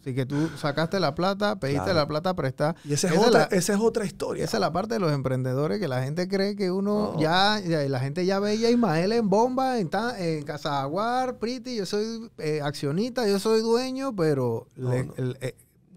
[0.00, 1.98] Así que tú sacaste la plata, pediste Claro.
[1.98, 2.76] la plata prestada.
[2.84, 4.44] Y esa es, Esa otra, la- esa es otra historia.
[4.44, 7.20] Esa es la parte de los emprendedores que la gente cree que uno No.
[7.20, 11.38] ya, ya- la gente ya veía a Ismael en bomba, en, ta- en Casa Jaguar,
[11.38, 15.14] Pretty, yo soy eh, accionista, yo soy dueño, pero No, le- no.
[15.16, 15.56] el- eh,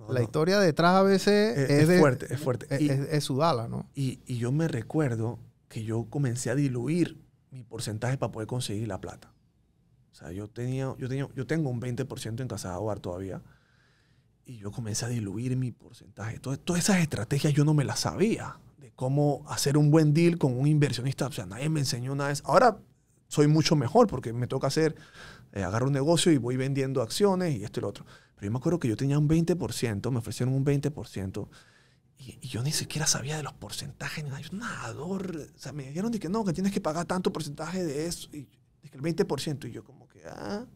[0.09, 2.65] la historia detrás a veces Es- es, es de- fuerte, es fuerte.
[2.69, 3.87] Es, Y- es- es sudala, ¿no?
[3.93, 5.37] Y, y yo me recuerdo
[5.69, 9.31] que yo comencé a diluir mi porcentaje para poder conseguir la plata.
[10.11, 13.41] O sea, yo, tenía, yo, tenía, yo tengo un 20% en Casa Hogar todavía.
[14.45, 16.39] Y yo comencé a diluir mi porcentaje.
[16.39, 18.57] Todas, todas esas estrategias yo no me las sabía.
[18.77, 21.27] De cómo hacer un buen deal con un inversionista.
[21.27, 22.41] O sea, nadie me enseñó nada de.
[22.43, 22.79] Ahora
[23.27, 24.95] soy mucho mejor porque me toca hacer,
[25.53, 28.05] eh, agarro un negocio y voy vendiendo acciones y esto y lo otro.
[28.35, 31.47] Pero yo me acuerdo que yo tenía un 20%, me ofrecieron un 20%.
[32.23, 34.41] Y, y yo ni siquiera sabía de los porcentajes, ni nada.
[34.41, 35.49] Yo, nadador.
[35.55, 38.29] O sea, me dijeron de que no, que tienes que pagar tanto porcentaje de eso.
[38.31, 38.47] Y
[38.83, 39.67] de que el 20%.
[39.67, 40.67] Y yo, como que, ah,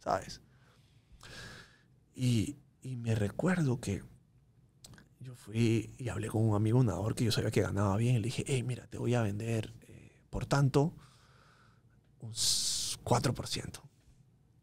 [0.00, 0.42] ¿sabes?
[2.14, 4.02] Y, y me recuerdo que
[5.20, 8.16] yo fui y hablé con un amigo nadador que yo sabía que ganaba bien.
[8.16, 10.94] Y le dije, hey, mira, te voy a vender, eh, por tanto,
[12.20, 13.80] un s- 4%.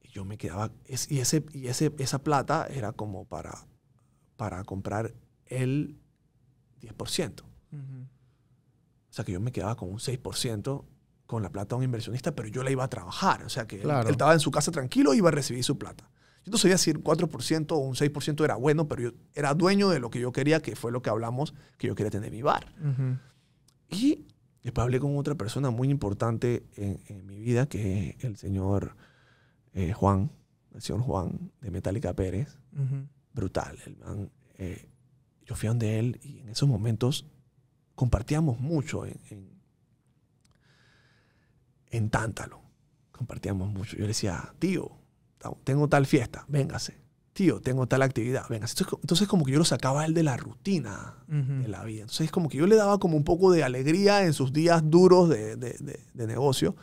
[0.03, 0.71] Y yo me quedaba.
[0.87, 3.67] y ese, y ese, esa plata era como para,
[4.37, 5.97] para comprar el
[6.81, 7.43] 10%.
[7.43, 10.85] O sea, que yo me quedaba con un 6%
[11.25, 13.43] con la plata de un inversionista, pero yo la iba a trabajar.
[13.43, 14.07] O sea, que él- Claro.
[14.07, 16.09] él, estaba en su casa tranquilo y iba a recibir su plata.
[16.43, 19.89] Yo no sabía si el 4% o un 6% era bueno, pero yo era dueño
[19.89, 22.41] de lo que yo quería, que fue lo que hablamos, que yo quería tener mi
[22.41, 22.73] bar.
[23.89, 24.25] Y
[24.63, 28.95] después hablé con otra persona muy importante en, en mi vida, que es el señor
[29.73, 30.31] eh, Juan,
[30.73, 32.57] el señor Juan de Metallica Pérez.
[33.33, 33.77] Brutal.
[33.85, 34.89] El man, eh,
[35.51, 37.25] yo fui a donde él y en esos momentos
[37.95, 39.49] compartíamos mucho en, en,
[41.89, 42.61] en Tántalo.
[43.11, 43.97] Compartíamos mucho.
[43.97, 44.91] Yo le decía, tío,
[45.65, 47.01] tengo tal fiesta, véngase.
[47.33, 48.73] Tío, tengo tal actividad, véngase.
[48.75, 51.63] Entonces, entonces como que yo lo sacaba a él de la rutina Ujú.
[51.63, 52.01] de la vida.
[52.03, 55.27] Entonces, como que yo le daba como un poco de alegría en sus días duros
[55.27, 56.77] de, de- de- de negocio.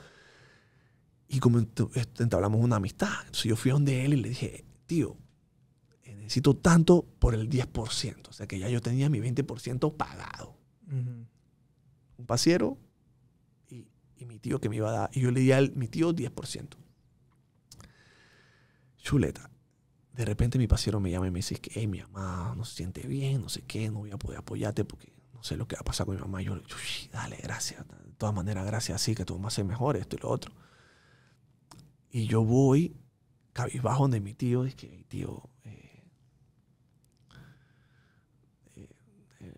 [1.26, 3.12] Y como entablamos una amistad.
[3.20, 5.16] Entonces, yo fui a donde él y le dije, tío,
[6.28, 8.28] necesito tanto por el 10%.
[8.28, 10.58] O sea, que ya yo tenía mi 20% pagado.
[12.18, 12.76] Un pasiero
[13.70, 13.86] y,
[14.16, 15.10] y mi tío que me iba a dar.
[15.14, 16.76] Y yo le di a mi tío, 10%.
[18.98, 19.50] Chuleta.
[20.12, 22.74] De repente mi pasiero me llama y me dice que hey, mi mamá no se
[22.76, 25.76] siente bien, no sé qué, no voy a poder apoyarte porque no sé lo que
[25.76, 26.42] va a pasar con mi mamá.
[26.42, 27.86] Y yo, yo, "Sí, dale, gracias.
[27.88, 30.52] De todas maneras, gracias, sí, que tu mamá se mejore, esto y lo otro.
[32.10, 32.96] Y yo voy
[33.54, 36.04] cabizbajo donde mi tío, es que, "Hey, tío, eh,
[38.76, 38.88] eh,
[39.40, 39.54] eh,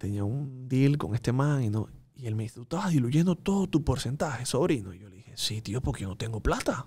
[0.00, 3.36] tenía un deal con este man y, no, y él me dice, tú estabas diluyendo
[3.36, 4.94] todo tu porcentaje, sobrino.
[4.94, 6.86] Y yo le dije, sí, tío, porque yo no tengo plata.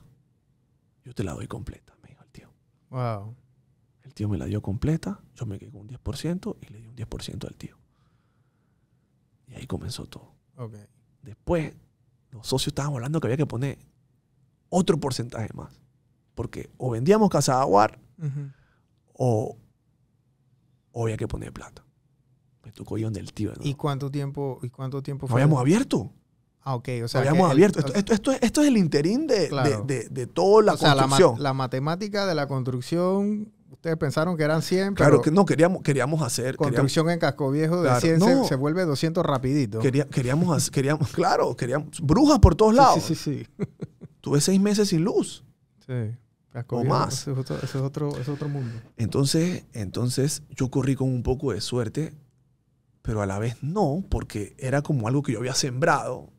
[1.06, 2.52] Yo te la doy completa, me dijo el tío.
[2.90, 3.36] Wow.
[4.02, 6.88] El tío me la dio completa, yo me quedé con un 10% y le di
[6.88, 7.78] un 10% al tío.
[9.48, 10.34] Y ahí comenzó todo.
[11.22, 11.76] Después,
[12.32, 13.78] los socios estaban hablando que había que poner
[14.70, 15.72] otro porcentaje más.
[16.34, 18.00] Porque o vendíamos Casa Aguar
[19.14, 19.56] o,
[20.92, 21.86] o había que poner plata.
[22.64, 23.52] Me tocó ir donde el tío.
[23.56, 23.62] ¿no?
[23.64, 25.42] ¿Y cuánto tiempo, y cuánto tiempo No fue?
[25.42, 26.12] habíamos abierto.
[26.62, 26.88] Ah, ok.
[27.04, 27.80] O sea, habíamos el- abierto.
[27.80, 29.84] Esto, esto, esto, es- esto es el interín de, Claro.
[29.86, 31.44] de, de, de toda la o sea, la, ma- construcción.
[31.44, 35.82] la matemática de la construcción, ustedes pensaron que eran 100, claro pero que no, queríamos,
[35.82, 36.56] queríamos hacer.
[36.56, 38.46] Queríamos, construcción en Casco Viejo de Claro, 100 se- no.
[38.46, 39.80] se, vuelve 200 rapidito.
[39.80, 42.00] quería- queríamos, queríamos, claro, queríamos.
[42.02, 43.04] Brujas por todos Sí, lados.
[43.04, 43.66] Sí, sí, sí.
[44.22, 45.44] Tuve seis meses sin luz.
[45.86, 46.16] Sí.
[46.50, 47.14] Casco O Viejo, más.
[47.24, 48.72] Ese es otro, ese es otro, ese es otro mundo.
[48.96, 52.14] Entonces, entonces yo corrí con un poco de suerte,
[53.04, 56.32] pero a la vez no, porque era como algo que yo había sembrado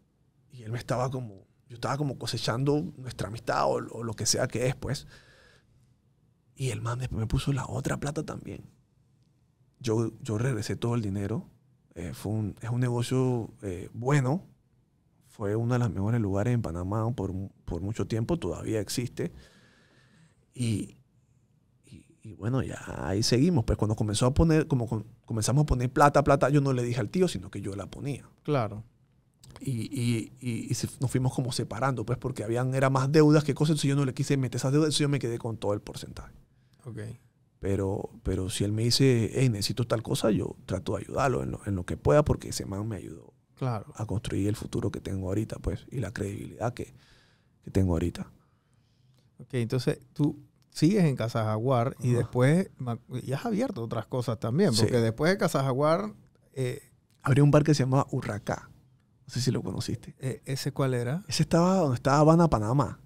[0.51, 4.49] y él me estaba como, yo estaba como cosechando nuestra amistad o, lo que sea
[4.49, 5.07] que es, pues.
[6.57, 8.65] Y el man después me puso la otra plata también.
[9.79, 11.51] Yo, yo regresé todo el dinero.
[11.95, 14.47] eh, fue un, es un negocio eh, bueno.
[15.27, 17.33] Fue uno de los mejores lugares en Panamá por,
[17.65, 18.39] por mucho tiempo.
[18.39, 19.33] Todavía existe.
[20.55, 20.97] Y,
[22.25, 23.65] y, bueno, ya ahí seguimos.
[23.65, 26.99] Pues cuando comenzó a poner, como comenzamos a poner plata, plata, yo no le dije
[27.01, 28.29] al tío, sino que yo la ponía.
[28.43, 28.83] Claro.
[29.61, 33.73] Y, y, y- nos fuimos como separando, pues porque habían, era más deudas que cosas,
[33.73, 35.81] entonces yo no le quise meter esas deudas, entonces yo me quedé con todo el
[35.81, 36.35] porcentaje.
[36.85, 36.99] Ok.
[37.61, 41.53] Pero, pero si él me dice, hey, necesito tal cosa, yo trato de ayudarlo en
[41.53, 43.93] lo, en lo que pueda, porque ese man me ayudó Claro.
[43.97, 46.95] a construir el futuro que tengo ahorita, pues, y la credibilidad que,
[47.63, 48.31] que tengo ahorita.
[49.39, 50.39] Ok, entonces tú
[50.75, 52.69] sigues en Casa Jaguar y después
[53.23, 54.83] y has abierto otras cosas también, Sí.
[54.83, 56.13] porque después de Casa Jaguar,
[56.53, 56.83] eh,
[57.23, 58.69] Habría un bar que se llamaba Urracá.
[59.27, 60.15] No sé si lo conociste.
[60.19, 61.25] eh, ¿ese cuál era?
[61.27, 63.01] Ese estaba donde estaba Habana, Panamá.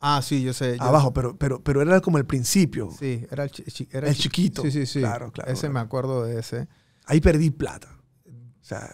[0.00, 0.76] Ah, sí, yo sé.
[0.76, 2.90] yo- Abajo, pero, pero, pero era como el principio.
[2.98, 4.62] Sí, era el, chi- era El chi- chiquito.
[4.62, 4.98] Sí, sí, sí.
[4.98, 5.74] Claro, claro, Ese claro.
[5.74, 6.68] me acuerdo de ese.
[7.06, 7.96] Ahí perdí plata.
[8.60, 8.90] O sea,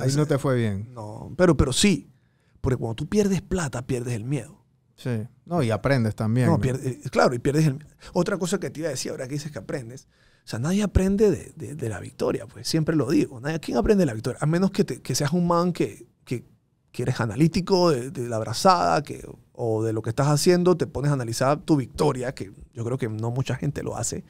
[0.00, 0.94] Ahí no te fue bien.
[0.94, 2.12] No, pero, pero sí.
[2.60, 4.57] Porque cuando tú pierdes plata, pierdes el miedo.
[4.98, 5.26] Sí.
[5.46, 6.48] No, y aprendes también.
[6.48, 6.60] No, ¿no?
[6.60, 7.78] pierde- eh, claro, y pierdes el
[8.12, 10.08] Otra cosa que te iba a decir ahora que dices que aprendes.
[10.44, 13.40] O sea, nadie aprende de, de- de la victoria, pues siempre lo digo.
[13.40, 14.38] Nadie, ¿Quién aprende de la victoria?
[14.42, 16.44] A menos que, te- que seas un man que, que,
[16.90, 20.86] que eres analítico de, de la brazada que, o de lo que estás haciendo, te
[20.88, 24.24] pones a analizar tu victoria, que yo creo que no mucha gente lo hace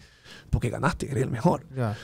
[0.51, 1.67] porque ganaste, eres el mejor.
[1.75, 1.97] Ya.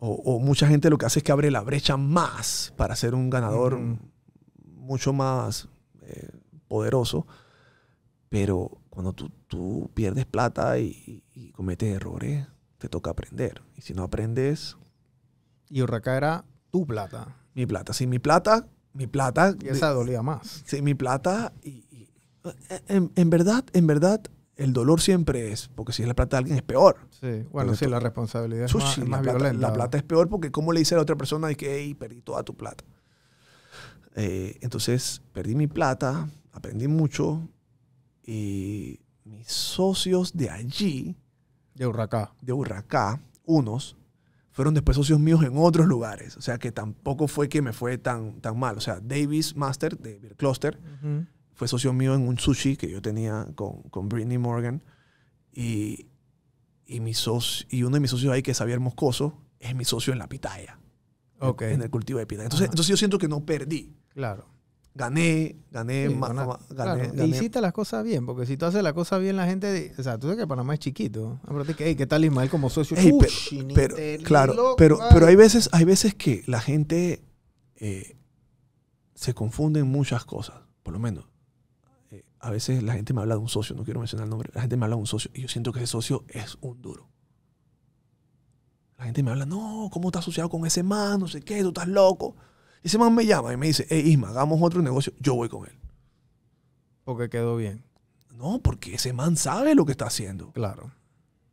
[0.00, 3.14] O, o mucha gente lo que hace es que abre la brecha más para ser
[3.14, 3.98] un ganador Ujú.
[4.64, 5.68] mucho más
[6.02, 6.30] eh,
[6.66, 7.26] poderoso.
[8.32, 12.46] Pero cuando tú, tú pierdes plata y, y cometes errores,
[12.78, 13.60] te toca aprender.
[13.76, 14.78] Y si no aprendes,
[15.68, 17.36] Y Urraca era tu plata.
[17.54, 17.92] mi plata.
[17.92, 19.54] Si mi plata, mi plata.
[19.62, 20.62] Y esa dolía más.
[20.64, 21.52] Sí, mi plata.
[21.62, 22.08] Y, y-
[22.88, 24.22] en, en verdad, en verdad,
[24.56, 25.68] el dolor siempre es.
[25.74, 26.96] Porque si es la plata de alguien es peor.
[27.20, 27.44] Sí.
[27.52, 29.68] Bueno, sí, la responsabilidad es más, es la, más plata, violenta.
[29.68, 31.92] la plata es peor porque ¿cómo le dice a la otra persona de que hey,
[31.94, 32.82] perdí toda tu plata?
[34.14, 37.48] Eh, entonces, perdí mi plata, aprendí mucho
[38.24, 41.16] y mis socios de allí,
[41.74, 42.32] De Urraca.
[42.40, 43.96] de Urracá, unos,
[44.50, 46.36] fueron después socios míos en otros lugares.
[46.36, 48.76] O sea que tampoco fue que me fue tan, tan mal.
[48.76, 50.78] O sea, Davis Master de Beer Cluster
[51.54, 54.82] fue socio mío en un sushi que yo tenía con, con Britney Morgan.
[55.52, 56.06] Y,
[56.86, 59.84] y, mi socio, y uno de mis socios ahí, que es Xavier Moscoso, es mi
[59.84, 60.78] socio en la pitaya.
[61.40, 61.62] en- Ok.
[61.62, 62.44] En el cultivo de pitaya.
[62.46, 62.72] Entonces, Ajá.
[62.72, 63.96] entonces yo siento que no perdí.
[64.10, 64.46] Claro.
[64.94, 67.36] Gané, gané, Sí, ma- gana- ma- claro, gané, Y gané.
[67.36, 69.94] hiciste las cosas bien, porque si tú haces las cosas bien, la gente.
[69.98, 71.40] O sea, tú sabes que Panamá es chiquito.
[71.44, 72.94] Acuérdate que, "Ey, ¿qué tal Ismael como socio?
[73.74, 75.10] Pero, claro, loco, pero, vale.
[75.14, 77.24] pero hay veces, hay veces que la gente
[77.76, 78.16] eh,
[79.14, 80.56] se confunde en muchas cosas.
[80.82, 81.24] Por lo menos,
[82.10, 84.50] eh, a veces la gente me habla de un socio, no quiero mencionar el nombre,
[84.54, 86.80] la gente me habla de un socio y yo siento que ese socio es un
[86.82, 87.08] duro.
[88.98, 91.18] La gente me habla, no, ¿cómo estás asociado con ese man?
[91.18, 92.36] No sé qué, tú estás loco.
[92.82, 95.66] Ese man me llama y me dice, hey Isma, hagamos otro negocio, yo voy con
[95.66, 95.78] él.
[97.04, 97.84] Porque quedó bien.
[98.34, 100.52] No, porque ese man sabe lo que está haciendo.
[100.52, 100.90] Claro.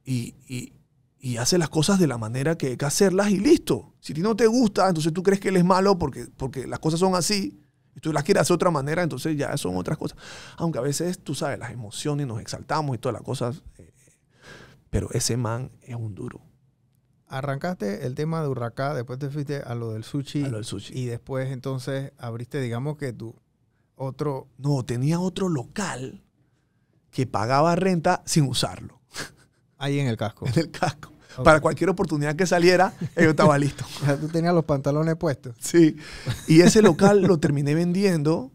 [0.05, 0.73] y, y-
[1.21, 3.93] y hace las cosas de la manera que hay que hacerlas y listo.
[3.99, 6.65] Si a ti no te gusta, entonces tú crees que él es malo porque, porque
[6.65, 7.59] las cosas son así
[7.93, 10.17] y tú las quieres hacer de otra manera, entonces ya son otras cosas.
[10.55, 13.63] Aunque a veces, tú sabes, las emociones nos exaltamos y todas las cosas.
[13.77, 13.91] eh,
[14.89, 16.39] pero ese man es un duro.
[17.29, 20.43] Arrancaste el tema de Urracá, después te fuiste a lo del sushi.
[20.43, 20.97] A lo del sushi.
[20.97, 23.35] Y después entonces abriste, digamos que tu
[23.95, 24.47] otro.
[24.57, 26.23] No, tenía otro local
[27.11, 28.99] que pagaba renta sin usarlo
[29.77, 30.47] Ahí en el casco.
[30.47, 31.11] en el casco.
[31.43, 33.85] Para cualquier oportunidad que saliera, yo estaba listo.
[34.01, 35.55] O sea, tú tenías los pantalones puestos.
[35.59, 35.95] Sí.
[36.47, 38.51] Y ese local lo terminé vendiendo,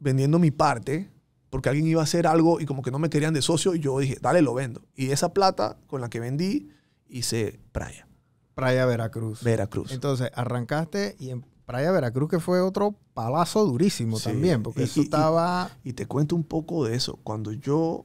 [0.00, 1.10] vendiendo mi parte,
[1.50, 3.78] porque alguien iba a hacer algo y como que no me querían de socio y
[3.78, 4.82] yo dije, dale, lo vendo.
[4.96, 6.68] Y esa plata con la que vendí,
[7.12, 8.08] hice Playa,
[8.54, 9.42] Playa Veracruz.
[9.42, 9.92] Veracruz.
[9.92, 14.24] Entonces arrancaste y en Playa Veracruz, que fue otro palazo durísimo Sí.
[14.30, 15.70] también, porque Y- eso y- estaba.
[15.84, 17.18] Y te cuento un poco de eso.
[17.22, 18.04] Cuando yo,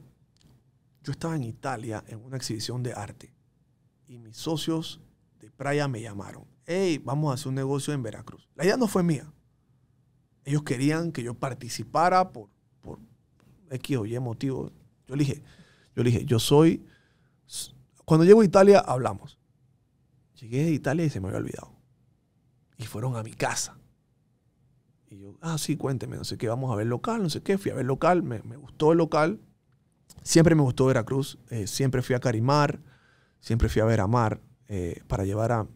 [1.03, 3.33] yo estaba en Italia en una exhibición de arte
[4.07, 5.01] y mis socios
[5.39, 8.47] de Playa me llamaron, hey, vamos a hacer un negocio en Veracruz.
[8.55, 9.31] La idea no fue mía.
[10.45, 12.49] Ellos querían que yo participara por,
[12.81, 12.99] por
[13.71, 14.71] X o Y motivo.
[15.07, 15.43] Yo le dije,
[15.95, 16.85] yo le dije, yo soy...
[18.07, 19.37] Cuando llego a Italia, hablamos.
[20.39, 21.73] Llegué a Italia y se me había olvidado.
[22.77, 23.77] Y fueron a mi casa.
[25.09, 27.57] Y yo, ah, sí, cuénteme, no sé qué, vamos a ver local, no sé qué.
[27.57, 29.41] Fui a ver local, me, me gustó el local.
[30.23, 31.37] Siempre me gustó Veracruz.
[31.49, 32.79] eh, siempre fui a Carimar,
[33.41, 34.39] siempre fui a ver a Mar
[34.69, 35.67] eh, para llevar a,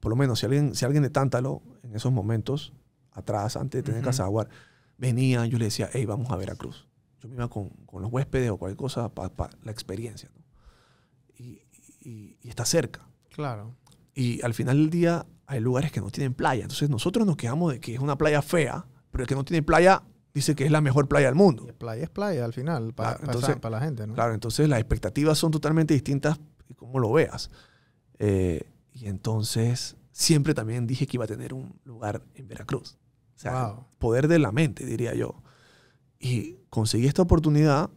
[0.00, 2.72] por lo menos, si alguien, si alguien de Tántalo en esos momentos,
[3.12, 4.06] atrás, antes de tener Ujú.
[4.08, 4.48] Casa Jaguar,
[4.96, 6.88] venía, yo le decía, hey, vamos a Veracruz.
[7.20, 10.28] Yo me iba con, con los huéspedes o cualquier cosa para la experiencia.
[10.34, 10.37] ¿no?
[12.00, 13.08] Y, y- está cerca.
[13.30, 13.74] Claro.
[14.14, 16.62] Y al final del día hay lugares que no tienen playa.
[16.62, 19.62] Entonces nosotros nos quejamos de que es una playa fea, pero el que no tiene
[19.62, 20.02] playa
[20.34, 21.66] dice que es la mejor playa del mundo.
[21.68, 24.14] Y playa es playa al final, para, Claro, entonces- la gente, ¿no?
[24.14, 26.38] Claro, entonces las expectativas son totalmente distintas
[26.68, 27.50] y cómo lo veas.
[28.18, 32.98] Eh, y entonces siempre también dije que iba a tener un lugar en Veracruz.
[33.36, 33.86] O sea, Wow.
[33.98, 35.42] poder de la mente, diría yo.
[36.18, 37.90] Y conseguí esta oportunidad.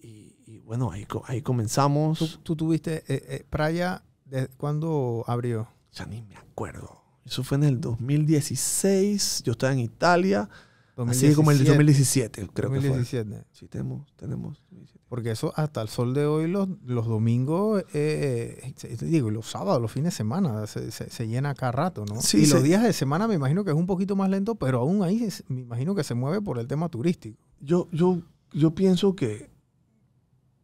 [0.00, 2.16] Y, y bueno, ahí, ahí comenzamos.
[2.20, 5.66] Tú, tú tuviste eh, eh, playa, de, ¿cuándo abrió?
[5.94, 7.02] Ya ni me acuerdo.
[7.24, 9.42] Eso fue en el 2016.
[9.44, 10.48] Yo estaba en Italia.
[10.96, 12.88] Así como el 2017, creo que fue.
[12.90, 13.44] 2017.
[13.52, 14.62] Sí, tenemos, tenemos.
[15.08, 19.82] Porque eso hasta el sol de hoy, los, los domingos, eh, te digo, los sábados,
[19.82, 22.20] los fines de semana, se, se- se llena cada rato, ¿no?
[22.20, 24.78] Sí, y los días de semana me imagino que es un poquito más lento, pero
[24.80, 27.36] aún ahí es- me imagino que se mueve por el tema turístico.
[27.60, 28.20] Yo, yo,
[28.52, 29.50] yo pienso que,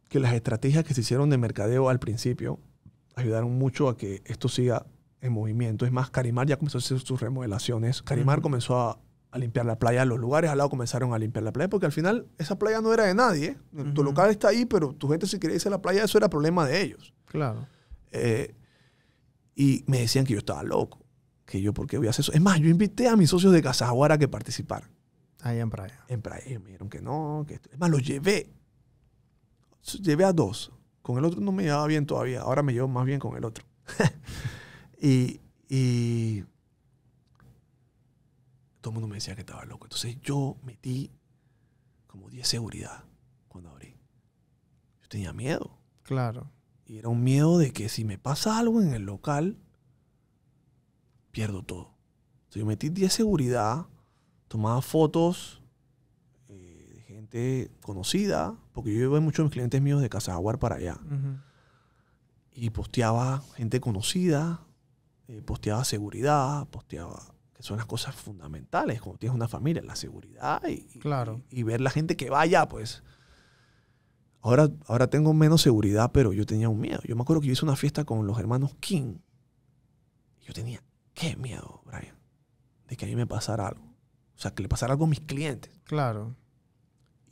[0.08, 2.58] que las estrategias que se hicieron de mercadeo al principio
[3.14, 4.86] ayudaron mucho a que esto siga
[5.20, 5.84] en movimiento.
[5.86, 8.02] Es más, Carimar ya comenzó a hacer sus remodelaciones.
[8.02, 9.00] Carimar comenzó a,
[9.30, 10.04] a limpiar la playa.
[10.04, 12.92] Los lugares al lado comenzaron a limpiar la playa porque al final esa playa no
[12.92, 13.56] era de nadie.
[13.94, 16.28] Tu local está ahí, pero tu gente si quería irse a la playa, eso era
[16.28, 17.12] problema de ellos.
[17.24, 17.66] Claro.
[18.12, 18.54] Eh,
[19.54, 21.00] y me decían que yo estaba loco.
[21.46, 22.32] Que yo, ¿por qué voy a hacer eso?
[22.32, 24.90] Es más, yo invité a mis socios de Casaguara a que participaran
[25.42, 26.04] Allá en playa.
[26.08, 26.42] en playa.
[26.46, 28.50] Ellos me dijeron que no, que esto- Es más, los llevé.
[29.94, 30.72] Llevé a dos.
[31.02, 32.40] Con el otro no me llevaba bien todavía.
[32.40, 33.64] Ahora me llevo más bien con el otro.
[35.00, 36.42] y, y
[38.80, 39.86] todo el mundo me decía que estaba loco.
[39.86, 41.12] Entonces yo metí
[42.06, 43.04] como 10 seguridad
[43.48, 43.96] cuando abrí.
[45.02, 45.78] Yo tenía miedo.
[46.02, 46.50] Claro.
[46.86, 49.58] Y era un miedo de que si me pasa algo en el local,
[51.30, 51.94] pierdo todo.
[52.38, 53.86] Entonces yo metí 10 seguridad,
[54.48, 55.62] tomaba fotos
[56.48, 60.98] eh, de gente conocida, porque yo llevé muchos clientes míos de Casa Jaguar para allá.
[61.06, 61.38] Ujú.
[62.52, 64.66] Y posteaba gente conocida,
[65.28, 70.62] eh, posteaba seguridad, posteaba que son las cosas fundamentales cuando tienes una familia, la seguridad
[70.68, 71.40] y, Claro.
[71.50, 73.02] y, y ver la gente que vaya, pues.
[74.42, 77.00] Ahora, ahora tengo menos seguridad, pero yo tenía un miedo.
[77.04, 79.16] Yo me acuerdo que yo hice una fiesta con los hermanos King.
[80.46, 80.82] Yo tenía,
[81.14, 82.14] qué miedo, Brian,
[82.88, 83.84] de que a mí me pasara algo.
[84.36, 85.72] O sea, que le pasara algo a mis clientes.
[85.84, 86.36] Claro.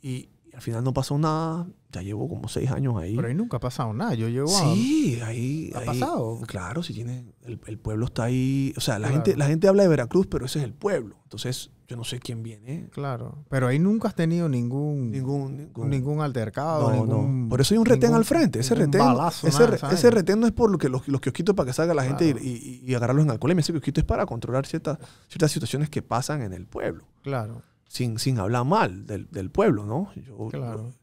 [0.01, 1.67] Y al final no pasó nada.
[1.91, 3.15] Ya llevo como seis años ahí.
[3.15, 4.15] Pero ahí nunca ha pasado nada.
[4.15, 5.71] Yo llevo a- Sí, ahí.
[5.75, 6.39] ¿Ha ahí- pasado?
[6.47, 7.25] Claro, si tiene.
[7.43, 8.73] El, el pueblo está ahí.
[8.75, 9.23] O sea, la, Claro.
[9.23, 11.15] gente, la gente habla de Veracruz, pero ese es el pueblo.
[11.23, 12.89] Entonces, yo no sé quién viene.
[12.91, 13.45] Claro.
[13.49, 15.55] Pero ahí nunca has tenido ningún Ningún.
[15.57, 17.49] ningún, ningún altercado, no, ningún, no.
[17.49, 18.59] Por eso hay un retén ningún- al frente.
[18.59, 21.67] Ese retén, balazo, ese, ese retén no es por lo que los, los kiosquitos para
[21.67, 22.45] que salga la gente y- Claro.
[22.45, 23.61] y, y agarrarlos en alcoholemia.
[23.61, 24.97] Ese kiosquito es para controlar ciertas,
[25.29, 27.05] ciertas situaciones que pasan en el pueblo.
[27.21, 30.11] Claro, Sin, sin hablar mal del, del pueblo, ¿no?
[30.15, 30.93] Yo- claro.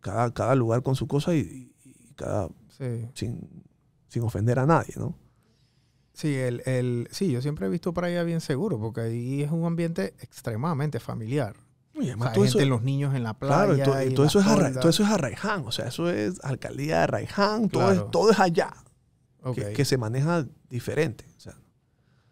[0.00, 3.08] cada, cada lugar con su cosa y, y- cada Sí.
[3.14, 3.64] sin,
[4.08, 5.16] sin ofender a nadie, ¿no?
[6.12, 9.50] Sí, el, el, sí, yo siempre he visto para allá bien seguro, porque ahí es
[9.50, 11.56] un ambiente extremadamente familiar.
[11.94, 13.54] Y O sea, además todo gente, eso, los niños en la playa.
[13.54, 16.10] claro, y to- y todo, eso es Arra- todo eso es Arraiján, o sea, eso
[16.10, 18.04] es alcaldía de Arraiján, todo, Claro.
[18.06, 18.74] es, todo es allá,
[19.42, 21.24] Ok, que, que se maneja diferente.
[21.36, 21.54] O sea,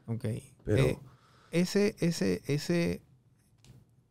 [0.07, 0.25] ok.
[0.65, 0.99] pero Eh,
[1.51, 3.01] ese, ese, ese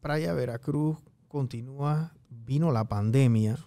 [0.04, 0.98] Playa Veracruz
[1.28, 3.58] continúa, vino la pandemia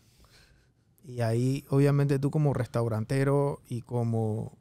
[1.03, 4.57] y ahí obviamente tú como restaurantero y como,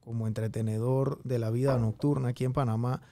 [0.00, 3.02] como entretenedor de la vida nocturna aquí en Panamá,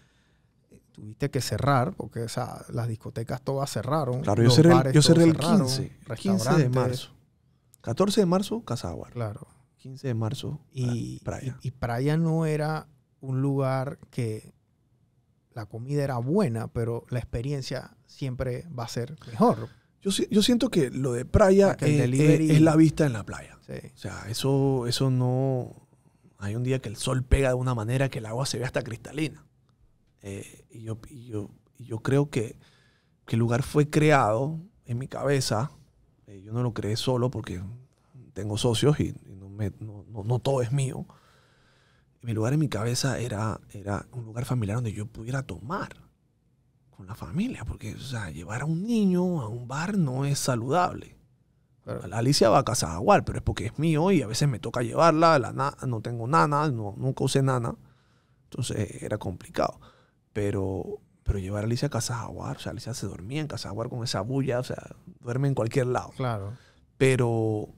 [0.71, 4.23] eh, tuviste que cerrar porque o sea, las discotecas todas cerraron.
[4.23, 7.11] claro, yo cerré, yo cerré el cerraron, 15, 15 de marzo.
[7.83, 9.13] 14 de marzo, Casaguar.
[9.13, 9.47] Claro.
[9.77, 11.57] 15 de marzo, Y, Playa.
[11.63, 12.89] y, y Playa no era
[13.21, 14.56] un lugar que
[15.57, 19.69] la comida era buena, pero la experiencia siempre va a ser mejor.
[20.03, 23.59] Yo, yo siento que lo de playa es, delivery- es la vista en la playa.
[23.67, 23.73] Sí.
[23.93, 25.89] O sea, eso, eso no...
[26.39, 28.65] Hay un día que el sol pega de una manera que el agua se ve
[28.67, 29.47] hasta cristalina.
[30.23, 32.59] Eh, y, yo, y yo- y yo creo que,
[33.25, 35.71] que el lugar fue creado en mi cabeza.
[36.27, 37.63] Eh, yo no lo creé solo porque
[38.35, 41.07] tengo socios y, y no, me- no- no- no todo es mío.
[42.27, 45.97] Mi lugar en mi cabeza era, era un lugar familiar donde yo pudiera tomar
[46.91, 47.65] con la familia.
[47.65, 51.17] Porque, o sea, llevar a un niño a un bar no es saludable.
[51.85, 52.05] Claro.
[52.09, 54.59] La Alicia va a casa Aguar, pero es porque es mío y a veces me
[54.59, 55.39] toca llevarla.
[55.39, 57.77] La na- no tengo nana, no, nunca usé nana.
[58.51, 59.79] Entonces era complicado.
[60.33, 63.47] Pero, pero llevar a Alicia a casa de Aguar, o sea, Alicia se dormía en
[63.47, 66.11] casa de Aguar con esa bulla, o sea, duerme en cualquier lado.
[66.17, 66.55] Claro.
[66.99, 67.69] Pero,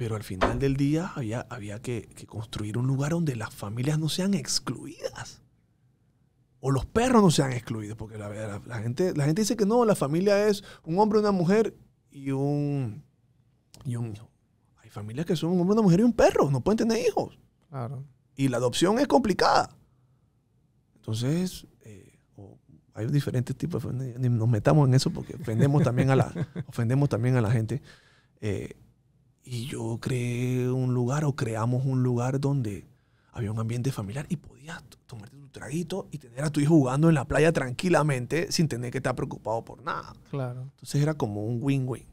[0.00, 3.98] pero al final del día había, había que, que construir un lugar donde las familias
[3.98, 5.42] no sean excluidas.
[6.60, 9.66] O los perros no sean excluidos, porque la, la- la gente, la gente dice que
[9.66, 11.76] no, la familia es un hombre, una mujer
[12.10, 13.04] y un,
[13.84, 14.30] y un hijo.
[14.78, 17.38] Hay familias que son un hombre, una mujer y un perro, no pueden tener hijos.
[17.68, 18.02] Claro.
[18.36, 19.68] Y la adopción es complicada.
[20.96, 22.18] Entonces, eh,
[22.94, 26.32] hay diferentes tipos de ni nos metamos en eso porque ofendemos también a la,
[26.68, 27.82] ofendemos también a la gente.
[28.40, 28.79] Eh,
[29.52, 32.86] y yo creé un lugar o creamos un lugar donde
[33.32, 37.08] había un ambiente familiar y podías tomarte tu traguito y tener a tu hijo jugando
[37.08, 40.12] en la playa tranquilamente sin tener que estar preocupado por nada.
[40.30, 40.62] Claro.
[40.62, 42.06] Entonces era como un win-win.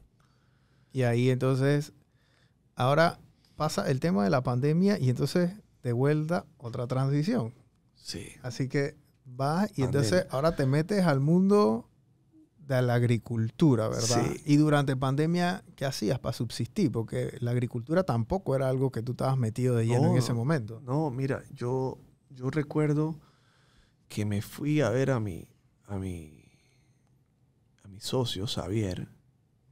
[0.92, 1.92] Y ahí entonces,
[2.74, 3.20] ahora
[3.54, 5.52] pasa el tema de la pandemia y entonces
[5.84, 7.54] de vuelta otra transición.
[7.94, 8.32] Sí.
[8.42, 9.84] Así que vas y Pandemia.
[9.84, 11.88] entonces ahora te metes al mundo
[12.68, 14.26] de la agricultura, ¿verdad?
[14.26, 14.42] Sí.
[14.44, 16.92] Y durante pandemia, ¿qué hacías para subsistir?
[16.92, 20.80] Porque la agricultura tampoco era algo que tú estabas metido de lleno en ese momento.
[20.84, 21.98] No, mira, yo,
[22.28, 23.18] yo recuerdo
[24.08, 25.48] que me fui a ver a mi,
[25.86, 26.44] a mi,
[27.82, 29.08] a mi socio, Xavier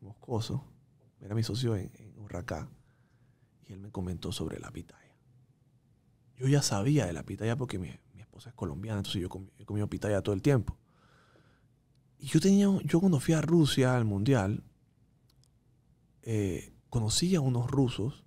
[0.01, 0.65] Moscoso,
[1.21, 2.69] era mi socio en, en Urracá,
[3.67, 5.17] y él me comentó sobre la pitaya.
[6.37, 9.51] Yo ya sabía de la pitaya porque mi, mi esposa es colombiana, entonces yo comí,
[9.59, 10.79] he comido pitaya todo el tiempo.
[12.19, 14.63] Y yo tenía, yo cuando fui a Rusia al mundial,
[16.23, 18.25] eh, conocí a unos rusos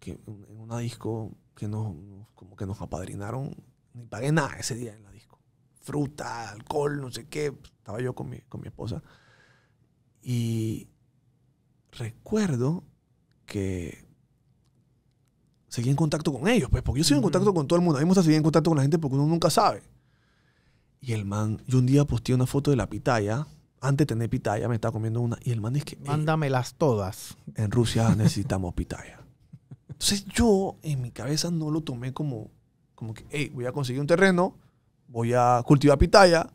[0.00, 1.94] que en una disco que nos,
[2.34, 3.54] como que nos apadrinaron,
[3.94, 5.38] ni pagué nada ese día en la disco.
[5.80, 7.52] Fruta, alcohol, no sé qué.
[7.78, 9.02] Estaba yo con mi, con mi esposa.
[10.22, 10.88] Y
[11.92, 12.84] recuerdo
[13.44, 14.06] que
[15.68, 17.98] seguí en contacto con ellos, pues, porque yo sigo en contacto con todo el mundo.
[17.98, 19.82] A mí me gusta seguir en contacto con la gente porque uno nunca sabe.
[21.00, 23.46] Y el man, yo un día posteé una foto de la pitaya.
[23.80, 25.38] Antes de tener pitaya, me estaba comiendo una.
[25.42, 27.36] Y el man dice que, "Ey, Mándamelas todas.
[27.54, 29.20] en Rusia necesitamos pitaya.
[29.88, 32.50] Entonces yo en mi cabeza no lo tomé como,
[32.94, 34.56] como que, hey, voy a conseguir un terreno,
[35.08, 36.50] voy a cultivar pitaya,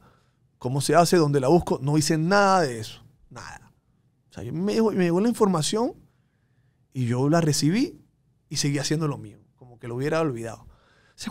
[0.59, 1.17] ¿cómo se hace?
[1.17, 1.79] ¿Dónde la busco?
[1.81, 3.71] No hice nada de eso, nada.
[4.29, 5.93] O sea, yo me, me llegó la información
[6.93, 7.99] y yo la recibí
[8.49, 10.65] y seguí haciendo lo mío, como que lo hubiera olvidado.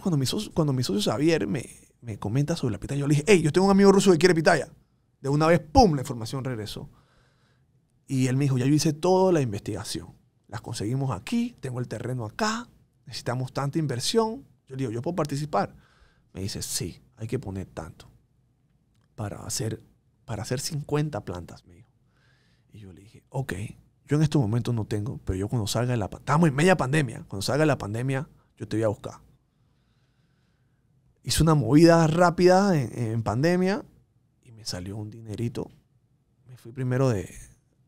[0.00, 1.68] Cuando mi socio, cuando mi socio Xavier me,
[2.00, 4.18] me comenta sobre la pitaya, yo le dije, hey, yo tengo un amigo ruso que
[4.18, 4.68] quiere pitaya.
[5.20, 6.90] De una vez, ¡pum!, la información regresó.
[8.06, 10.14] Y él me dijo, ya yo hice toda la investigación.
[10.48, 12.68] Las conseguimos aquí, tengo el terreno acá,
[13.06, 14.44] necesitamos tanta inversión.
[14.68, 15.74] Yo le digo, ¿yo puedo participar?
[16.32, 18.10] Me dice, sí, hay que poner tanto
[19.14, 19.82] para hacer,
[20.24, 21.88] para hacer 50 plantas, me dijo.
[22.72, 23.52] Y yo le dije, ok,
[24.06, 26.54] yo en estos momentos no tengo, pero yo cuando salga de la pandemia, estamos en
[26.54, 29.20] media pandemia, cuando salga de la pandemia, yo te voy a buscar.
[31.22, 33.84] Hice una movida rápida en, en pandemia
[34.42, 35.70] y me salió un dinerito.
[36.48, 37.32] Me fui primero de,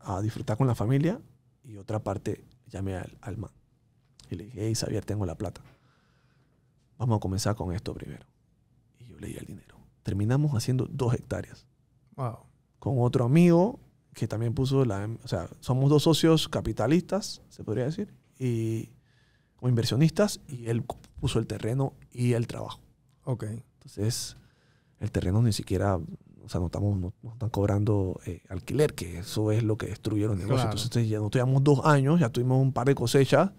[0.01, 1.21] a disfrutar con la familia
[1.65, 3.51] y otra parte llamé al, al man.
[4.31, 5.63] Y le dije, hey, Xavier, tengo la plata.
[6.99, 8.25] Vamos a comenzar con esto primero.
[8.99, 9.77] Y yo le di el dinero.
[10.03, 11.67] Terminamos haciendo dos hectáreas
[12.17, 12.39] Wow.
[12.79, 13.81] con otro amigo
[14.13, 15.09] que también puso la...
[15.25, 18.93] O sea, somos dos socios capitalistas, se podría decir, y
[19.57, 20.85] como inversionistas, y él
[21.21, 22.81] puso el terreno y el trabajo.
[23.25, 23.45] Ok.
[23.45, 24.37] Entonces,
[25.01, 29.19] el terreno ni siquiera, o sea, no, estamos, no, no están cobrando eh, alquiler, que
[29.19, 30.63] eso es lo que destruye los negocios.
[30.63, 30.79] Claro.
[30.79, 33.51] Entonces, ya no tuvimos dos años, ya tuvimos un par de cosechas,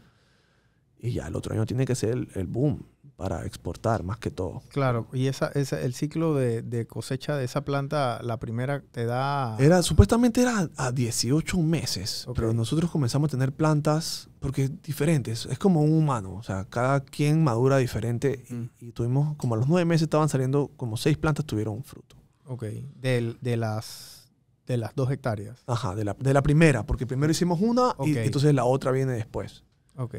[1.00, 2.84] y ya el otro año tiene que ser el, el boom
[3.16, 4.62] para exportar más que todo.
[4.70, 5.08] Claro.
[5.14, 9.56] Y esa, esa, el ciclo de, de cosecha de esa planta, la primera te da...
[9.58, 15.46] Era, supuestamente era a 18 meses, pero nosotros comenzamos a tener plantas porque diferentes.
[15.46, 18.70] Es como un humano, o sea, cada quien madura diferente y- Mm.
[18.82, 22.16] y, tuvimos, como a los nueve meses estaban saliendo, como seis plantas tuvieron fruto.
[22.48, 22.64] Ok.
[23.00, 24.30] Del- de, las,
[24.68, 25.64] de las dos hectáreas.
[25.68, 29.14] Ajá, de la, de la primera, porque primero hicimos una y entonces la otra viene
[29.14, 29.64] después.
[29.96, 30.16] Ok.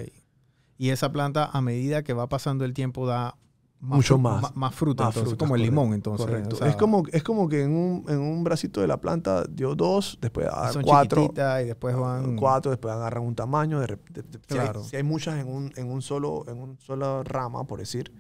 [0.79, 3.37] Y esa planta, a medida que va pasando el tiempo, da
[3.81, 4.43] Mucho fru- más.
[4.43, 6.27] ma- Más fruta, Más entonces, frutas, como el correcto, limón, entonces.
[6.27, 6.57] Correcto.
[6.57, 9.45] o sea, es, como, es como que en un, en un bracito de la planta
[9.45, 11.31] dio dos, después a son cuatro,
[11.63, 12.37] y después van...
[12.37, 13.81] cuatro, después agarran un tamaño.
[13.81, 14.83] De, de- de- si, hay, Claro.
[14.85, 18.13] si hay muchas en un, en un solo, en un sola rama, por decir,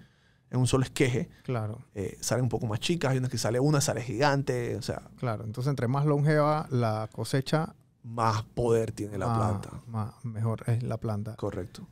[0.50, 3.58] en un solo esqueje, Claro, eh, salen un poco más chicas, hay unas que sale
[3.58, 5.44] una, sale gigante, o sea, claro.
[5.44, 9.70] Entonces, entre más longeva la cosecha, más poder tiene la más- planta.
[9.88, 11.34] más- mejor es la planta.
[11.34, 11.88] Correcto.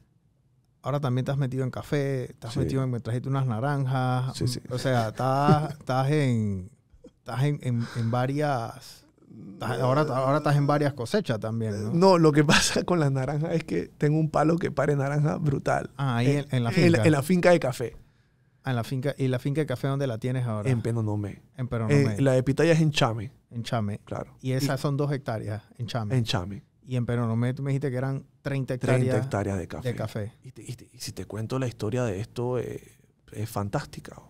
[0.85, 2.59] Ahora también te has metido en café, te has Sí.
[2.61, 4.37] metido en, me trajiste unas naranjas.
[4.37, 4.61] Sí, sí.
[4.71, 6.71] O sea, estás, estás en,
[7.05, 9.07] estás en, en- en varias,
[9.55, 11.93] estás- ahora, ahora estás en varias cosechas también, ¿no?
[11.95, 15.37] No, lo que pasa con las naranjas es que tengo un palo que pare naranja
[15.39, 15.91] brutal.
[15.97, 17.03] Ah, ahí en, en la finca.
[17.03, 17.97] en la finca de café,
[18.63, 19.15] Ah, en la finca.
[19.17, 20.71] ¿Y la finca de café dónde la tienes ahora?
[20.71, 21.43] en Penonomé.
[21.57, 24.01] En Peronomé, Eh, la de pitaya es en Chame, en Chame.
[24.05, 24.37] claro.
[24.43, 26.15] Y esas son dos hectáreas en Chame.
[26.17, 26.63] En Chame.
[26.87, 29.89] Y en Peronomé tú me dijiste que eran 30 30 hectáreas hectáreas de café.
[29.89, 30.33] de café.
[30.43, 32.81] Y, te- y te- y si te cuento la historia de esto, eh,
[33.33, 34.21] es fantástica.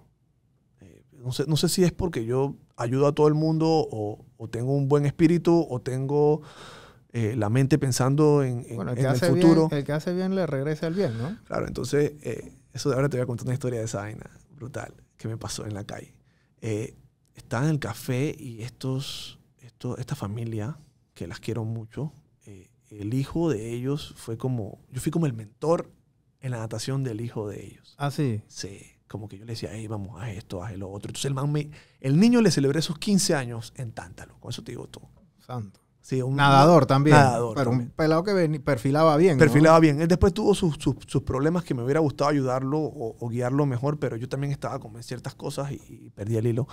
[0.80, 4.24] Eh, no, sé, no sé si es porque yo ayudo a todo el mundo o,
[4.36, 6.42] o tengo un buen espíritu o tengo
[7.12, 9.68] eh, la mente pensando en, en- Bueno, el en que, el hace futuro.
[9.68, 11.36] bien, el que hace bien le regresa el bien, ¿no?
[11.44, 14.30] Claro, entonces, eh, eso de ahora te voy a contar una historia de esa vaina
[14.50, 16.14] brutal que me pasó en la calle.
[16.60, 16.96] Eh,
[17.34, 20.76] estaba en el café y estos, estos, esta familia,
[21.14, 22.12] que las quiero mucho,
[23.00, 25.90] el hijo de ellos fue como, yo fui como el mentor
[26.40, 27.94] en la natación del hijo de ellos.
[27.98, 28.42] Ah, sí.
[28.48, 31.08] Sí, como que yo le decía, hey, vamos a esto, haz lo otro.
[31.10, 31.70] Entonces el man me,
[32.00, 35.08] el niño le celebré esos 15 años en Tántalo, con eso te digo todo.
[35.38, 35.80] Santo.
[36.00, 37.16] Sí, un Nadador también.
[37.16, 37.88] Nadador Pero también.
[37.88, 39.36] un pelado que veni- perfilaba bien.
[39.36, 39.38] ¿no?
[39.38, 40.02] perfilaba bien.
[40.02, 43.64] Él después tuvo sus, sus- sus problemas que me hubiera gustado ayudarlo o, o guiarlo
[43.64, 46.68] mejor, pero yo también estaba con ciertas cosas y, y perdí el hilo.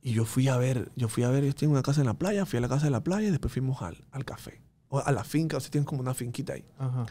[0.00, 2.14] Y yo fui a ver, yo fui a ver, yo tengo una casa en la
[2.14, 4.60] playa, fui a la casa de la playa y después fuimos al, al café.
[4.94, 6.64] O a la finca, o sea, tienen como una finquita ahí.
[6.78, 7.06] Ajá.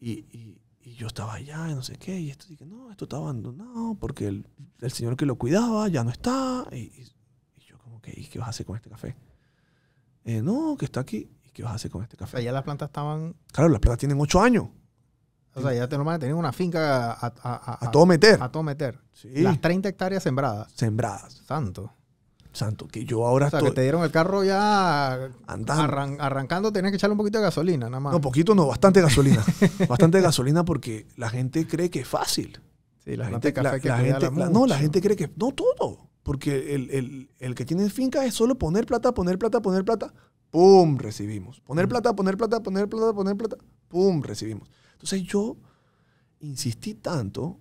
[0.00, 3.04] Y, y- y yo estaba allá y no sé qué, y esto dije, no, esto
[3.04, 4.46] está abandonado porque el,
[4.80, 6.66] el señor que lo cuidaba ya no está.
[6.72, 7.12] Y, y-
[7.56, 9.14] y yo como que, ¿y qué vas a hacer con este café?
[10.24, 11.30] "Eh, no, que está aquí.
[11.44, 12.42] ¿Y qué vas a hacer con este O sea, café?
[12.44, 13.34] ya las plantas estaban.
[13.52, 14.68] Claro, las plantas tienen ocho años.
[15.54, 18.40] O sea, ya te normal tenían una finca a, a- a- A todo meter.
[18.42, 18.98] a todo meter.
[19.12, 19.28] Sí.
[19.42, 20.70] Las 30 hectáreas sembradas.
[20.72, 21.32] sembradas.
[21.46, 21.92] Santo.
[22.52, 25.82] Santo, que yo ahora O sea, estoy que te dieron el carro ya andando.
[25.82, 28.12] arran- arrancando, tenías que echarle un poquito de gasolina, nada más.
[28.12, 29.44] No, poquito no, bastante gasolina.
[29.88, 32.58] bastante gasolina porque la gente cree que es fácil.
[33.04, 34.74] sí, La plantas gente, café la- que la gente- la- no, la mucho.
[34.76, 36.08] gente cree que no todo.
[36.22, 40.12] Porque el, el- el que tiene finca es solo poner plata, poner plata, poner plata.
[40.50, 40.96] ¡Pum!
[40.98, 41.60] Recibimos.
[41.60, 41.88] Poner Mm.
[41.90, 43.56] plata, poner plata, poner plata, poner plata.
[43.88, 44.22] ¡Pum!
[44.22, 44.68] Recibimos.
[44.92, 45.56] Entonces yo
[46.40, 47.58] insistí tanto.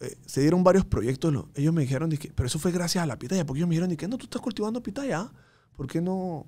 [0.00, 1.32] Eh, se dieron varios proyectos.
[1.32, 3.44] lo- ellos me dijeron, pero eso fue gracias a la pitaya.
[3.46, 5.30] Porque ellos me dijeron, que no, tú estás cultivando pitaya.
[5.76, 6.46] ¿Por qué no?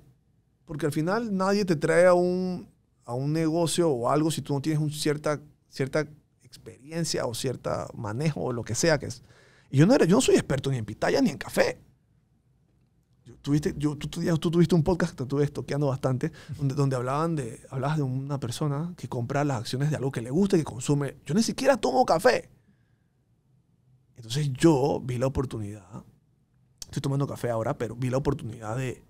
[0.65, 2.69] Porque al final nadie te trae a un,
[3.05, 6.07] a un negocio o algo si tú no tienes un cierta, cierta
[6.43, 9.23] experiencia o cierta manejo o lo que sea que es.
[9.71, 11.79] Y yo no, era, yo no soy experto ni en pitaya ni en café.
[13.25, 16.95] Yo- tuviste, yo, tú, tú- tú tuviste un podcast que estuve toqueando bastante, donde, donde
[16.95, 20.55] hablaban de, hablabas de una persona que compra las acciones de algo que le gusta
[20.57, 21.17] y que consume.
[21.25, 22.49] Yo ni siquiera tomo café.
[24.15, 25.85] Entonces yo vi la oportunidad,
[26.85, 29.03] estoy tomando café ahora, pero vi la oportunidad de,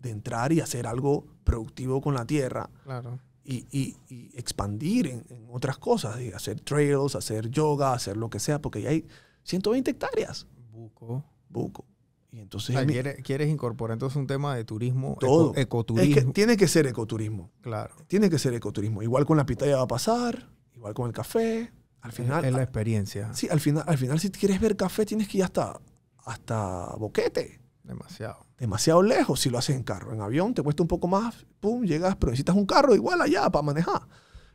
[0.00, 3.18] de entrar y hacer algo productivo con la tierra Claro.
[3.44, 8.30] y, y- y expandir en, en otras cosas, y hacer trails, hacer yoga, hacer lo
[8.30, 9.06] que sea, porque ya hay
[9.44, 11.22] 120 hectáreas, Buco.
[11.50, 11.84] buco.
[12.32, 15.50] Y O entonces sea, mi- quieres, quieres incorporar entonces un tema de turismo, Todo.
[15.50, 16.14] eco- es ecoturismo.
[16.14, 17.94] que tiene que ser ecoturismo, claro.
[18.08, 19.02] tiene que ser ecoturismo.
[19.02, 21.70] Igual con la pitaya va a pasar, igual con el café.
[22.04, 23.32] Al final, es la experiencia.
[23.34, 25.80] sí, al final, al final si quieres ver café tienes que ir hasta,
[26.24, 27.60] hasta Boquete.
[27.82, 28.46] Demasiado.
[28.58, 30.12] demasiado lejos si lo haces en carro.
[30.14, 33.50] En avión te cuesta un poco más, pum, llegas, pero necesitas un carro igual allá
[33.50, 34.02] para manejar.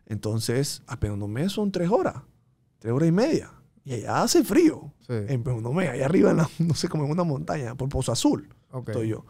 [0.06, 2.16] Entonces, a Penonomé son tres horas,
[2.80, 3.52] tres horas y media.
[3.84, 4.93] Y allá hace frío.
[5.02, 5.14] Sí.
[5.28, 8.50] En Penonomé, allá arriba, en la- no sé, como en una montaña, por Pozo Azul,
[8.72, 8.89] ok.
[8.89, 9.26] estoy yo.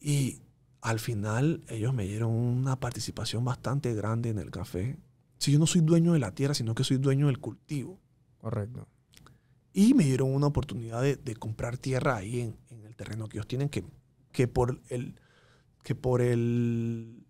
[0.00, 0.40] Y
[0.80, 4.98] al final ellos me dieron una participación bastante grande en el café.
[5.38, 7.98] Si yo no soy dueño de la tierra, sino que soy dueño del cultivo.
[8.38, 8.86] Correcto.
[9.72, 13.36] Y me dieron una oportunidad de, de comprar tierra ahí en, en el terreno que
[13.36, 13.84] ellos tienen, que,
[14.32, 15.14] que por el
[15.82, 17.24] que por el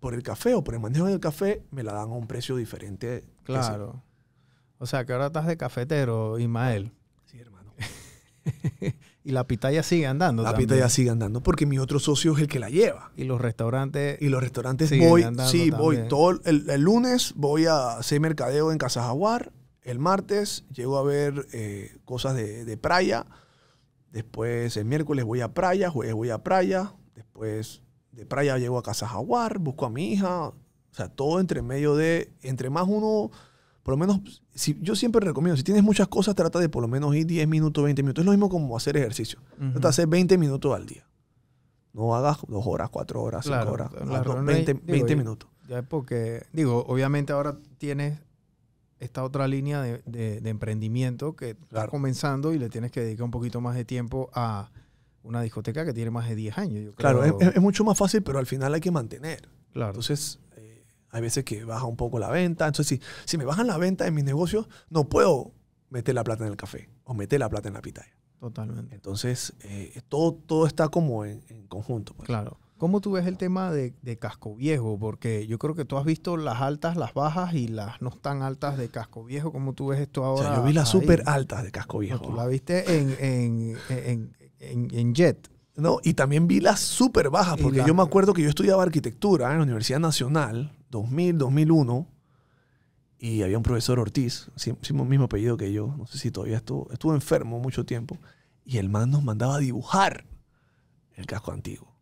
[0.00, 2.56] por el café o por el manejo del café me la dan a un precio
[2.56, 3.24] diferente.
[3.44, 4.02] Claro.
[4.78, 6.92] O sea, que ahora estás de cafetero, Ismael.
[7.26, 7.74] Sí, hermano.
[9.30, 10.42] Y la pitaya sigue andando.
[10.42, 10.68] La también.
[10.68, 13.12] pita ya sigue andando porque mi otro socio es el que la lleva.
[13.16, 14.20] Y los restaurantes.
[14.20, 16.08] Y los restaurantes voy, sí, voy.
[16.08, 19.52] Todo el, el lunes voy a hacer mercadeo en Casa Jaguar.
[19.82, 23.24] El martes llego a ver eh, cosas de, de playa.
[24.10, 26.92] Después el miércoles voy a playa, jueves voy a playa.
[27.14, 30.48] Después de playa llego a Casa Jaguar, busco a mi hija.
[30.48, 30.54] O
[30.90, 33.30] sea, todo entre medio de, entre más uno,
[33.90, 36.88] por lo menos, si, yo siempre recomiendo, si tienes muchas cosas, trata de por lo
[36.88, 38.22] menos ir 10 minutos, 20 minutos.
[38.22, 39.40] Es lo mismo como hacer ejercicio.
[39.58, 39.72] Ujú.
[39.72, 41.06] Trata de hacer 20 minutos al día.
[41.92, 43.90] No hagas dos horas, cuatro horas, cinco Claro, horas.
[43.92, 45.50] reunión, 20, digo, 20 y- minutos.
[45.68, 48.20] Ya es porque, digo, obviamente ahora tienes
[49.00, 51.90] esta otra línea de, de- de emprendimiento que está Claro.
[51.90, 54.70] comenzando y le tienes que dedicar un poquito más de tiempo a
[55.22, 56.84] una discoteca que tiene más de 10 años.
[56.84, 59.48] yo Claro, es, mucho más fácil, pero al final hay que mantener.
[59.72, 59.90] claro.
[59.90, 60.38] Entonces,
[61.10, 62.66] hay veces que baja un poco la venta.
[62.66, 65.52] Entonces, si, si me bajan la venta en mis negocios, no puedo
[65.90, 68.12] meter la plata en el café o meter la plata en la pitaya.
[68.38, 68.94] totalmente.
[68.94, 72.14] Entonces, eh, todo, todo está como en, en conjunto.
[72.14, 72.26] pues.
[72.26, 72.58] Claro.
[72.78, 74.98] ¿Cómo tú ves el tema de, de Casco Viejo?
[74.98, 78.40] Porque yo creo que tú has visto las altas, las bajas y las no tan
[78.40, 79.52] altas de Casco Viejo.
[79.52, 80.48] ¿Cómo tú ves esto O ahora?
[80.48, 82.20] sea, yo vi las súper altas de Casco No, Viejo.
[82.20, 83.76] tú la viste en, en,
[84.60, 85.50] en, en- Jet.
[85.76, 88.82] No, y también vi las súper bajas, porque la- yo me acuerdo que yo estudiaba
[88.82, 92.06] arquitectura en la Universidad Nacional, 2000, 2001,
[93.18, 96.56] y había un profesor Ortiz, sí, sí, mismo apellido que yo, no sé si todavía
[96.56, 98.18] estuvo, estuvo enfermo mucho tiempo,
[98.64, 100.26] y el man nos mandaba a dibujar
[101.14, 101.94] el casco antiguo,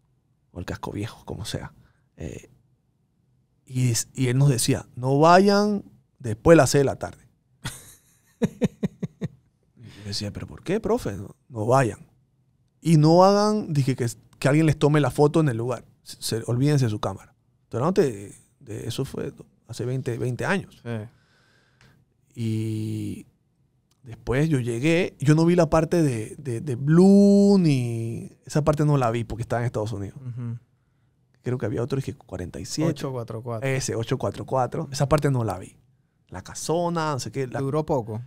[0.53, 1.73] o el casco viejo, como sea.
[2.17, 2.51] Eh,
[3.69, 3.93] y,
[4.27, 5.85] él nos decía, no vayan
[6.19, 7.29] después de las 6 de la tarde.
[9.77, 11.17] y yo decía, pero ¿por qué, profe?
[11.17, 12.07] No, no vayan.
[12.81, 14.07] Y no hagan, dije, que,
[14.39, 15.85] que alguien les tome la foto en el lugar.
[16.03, 17.35] Se, se- olvídense de su cámara.
[17.65, 18.35] Estoy hablando de,
[18.69, 19.33] de- eso fue
[19.67, 20.81] hace 20, 20 años.
[22.35, 23.27] Y
[24.03, 28.31] después yo llegué, yo no vi la parte de, de, de Blue ni...
[28.45, 30.19] Esa parte no la vi porque estaba en Estados Unidos.
[30.21, 30.59] Ujú.
[31.43, 32.91] Creo que había otro, dije 47.
[32.91, 33.69] 844.
[33.69, 34.89] Ese, 844.
[34.93, 35.77] Esa parte no la vi.
[36.29, 37.47] La casona, no sé qué.
[37.47, 38.21] la- Duró poco.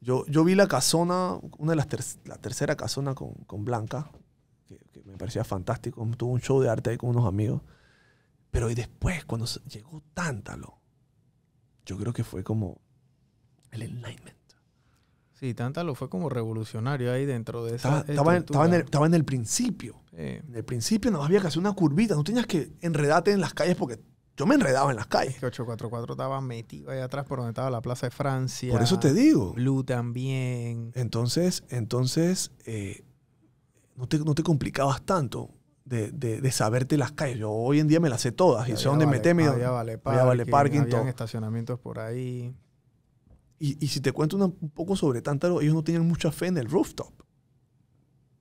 [0.00, 4.10] yo, yo vi la casona, una de las ter- la tercera casona con, con Blanca,
[4.66, 6.06] que, que me parecía fantástico.
[6.16, 7.60] Tuvo un show de arte ahí con unos amigos.
[8.54, 10.78] Pero y después, cuando llegó Tántalo,
[11.84, 12.80] yo creo que fue como
[13.72, 14.38] el enlightenment.
[15.32, 18.80] Sí, Tántalo fue como revolucionario ahí dentro de esa Estaba, estaba en, estaba en el,
[18.82, 20.00] estaba en el principio.
[20.10, 20.18] Sí.
[20.18, 22.14] En el principio no había que hacer una curvita.
[22.14, 24.00] No tenías que enredarte en las calles porque
[24.36, 25.38] yo me enredaba en las Es calles.
[25.40, 28.70] que 844 estaba metido ahí atrás por donde estaba la Plaza de Francia.
[28.72, 29.54] Por eso te digo.
[29.54, 30.92] Blue también.
[30.94, 33.04] Entonces, entonces eh,
[33.96, 35.50] no, te, no te complicabas tanto
[35.84, 37.38] de, de- de saberte las calles.
[37.38, 39.42] Yo hoy en día me las sé todas y sé dónde vale- meterme.
[39.46, 41.08] Había dónde- vale había parking, vale parking, habían todo.
[41.08, 42.54] estacionamientos por ahí.
[43.58, 46.46] Y, y si te cuento una- un poco sobre Tántaro, ellos no tenían mucha fe
[46.46, 47.12] en el rooftop.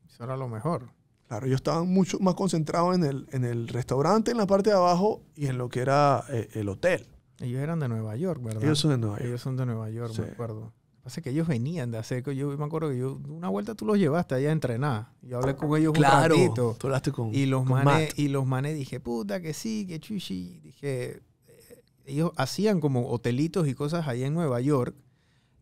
[0.08, 0.90] Eso era lo mejor.
[1.28, 4.76] Claro, ellos estaban mucho más concentrados en el, en el restaurante en la parte de
[4.76, 7.08] abajo y en lo que era eh, el hotel.
[7.40, 8.64] Ellos eran de Nueva York, ¿verdad?
[8.64, 9.28] Ellos son de Nueva York.
[9.28, 10.22] Ellos son de Nueva York, Sí.
[10.22, 10.72] me acuerdo.
[11.04, 13.98] Pasa que ellos venían de hacer, yo me acuerdo que yo, una vuelta tú los
[14.00, 15.10] llevaste allá a entrenar.
[15.22, 16.78] Yo hablé con ellos Claro, un ratito.
[16.80, 18.20] tú hablaste con, Y los con manes, Matt.
[18.20, 20.62] y los manes dije, puta, que sí, que chuchi.
[20.64, 24.96] Dije, eh, ellos hacían como hotelitos y cosas allá en Nueva York.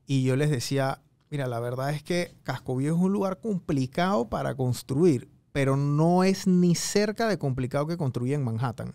[0.05, 4.29] Y yo les decía, mira, la verdad es que Casco Viejo es un lugar complicado
[4.29, 8.93] para construir, pero no es ni cerca de complicado que construir en Manhattan.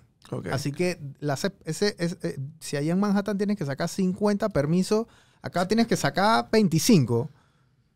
[0.53, 1.35] Así que la
[1.65, 5.07] ese, eh, si allá en Manhattan tienes que sacar 50 permisos,
[5.47, 7.31] acá tienes que sacar 25.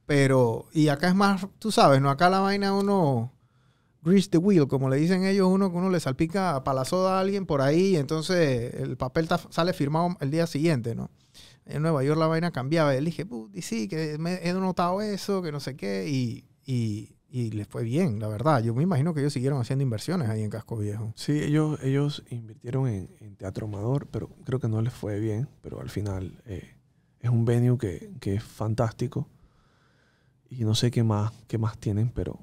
[0.06, 2.10] Pero, y acá es más, tú sabes, ¿no?
[2.10, 3.32] Acá la vaina uno,
[4.02, 7.46] grease the wheel, como le dicen ellos, uno que uno le salpica palazoda a alguien
[7.46, 11.10] por ahí y entonces el papel sale firmado el día siguiente, ¿no?
[11.64, 12.92] En Nueva York la vaina cambiaba.
[12.94, 16.08] Y él dije, "Puti, sí, que me he notado eso, que no sé qué.
[16.08, 18.60] Y, y, y les fue bien, la verdad.
[18.64, 21.12] Yo me imagino que ellos siguieron haciendo inversiones ahí en Casco Viejo.
[21.14, 25.48] Sí, ellos, ellos invirtieron en, en teatro amador, pero creo que no les fue bien.
[25.62, 26.74] Pero al final eh,
[27.20, 29.28] es un venue que, que es fantástico.
[30.48, 32.38] Y no sé qué más, qué más tienen, pero,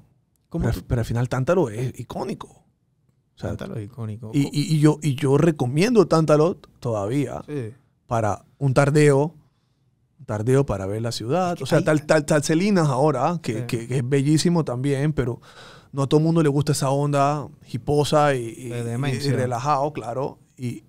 [0.48, 2.48] ¿Cómo pero, al final Tántalo es icónico.
[2.48, 4.30] O sea, Tántalo es icónico.
[4.32, 7.72] y, y- y yo, y yo recomiendo Tántalo todavía Sí.
[8.06, 9.34] para un tardeo.
[10.20, 11.56] Un tardeo para ver la ciudad.
[11.60, 13.64] o sea, tal, tal, tal Celinas ahora, que, Sí.
[13.66, 15.40] que- que es bellísimo también, pero
[15.92, 20.38] no a todo el mundo le gusta esa onda hiposa y, y- y relajado, claro.
[20.56, 20.82] Y,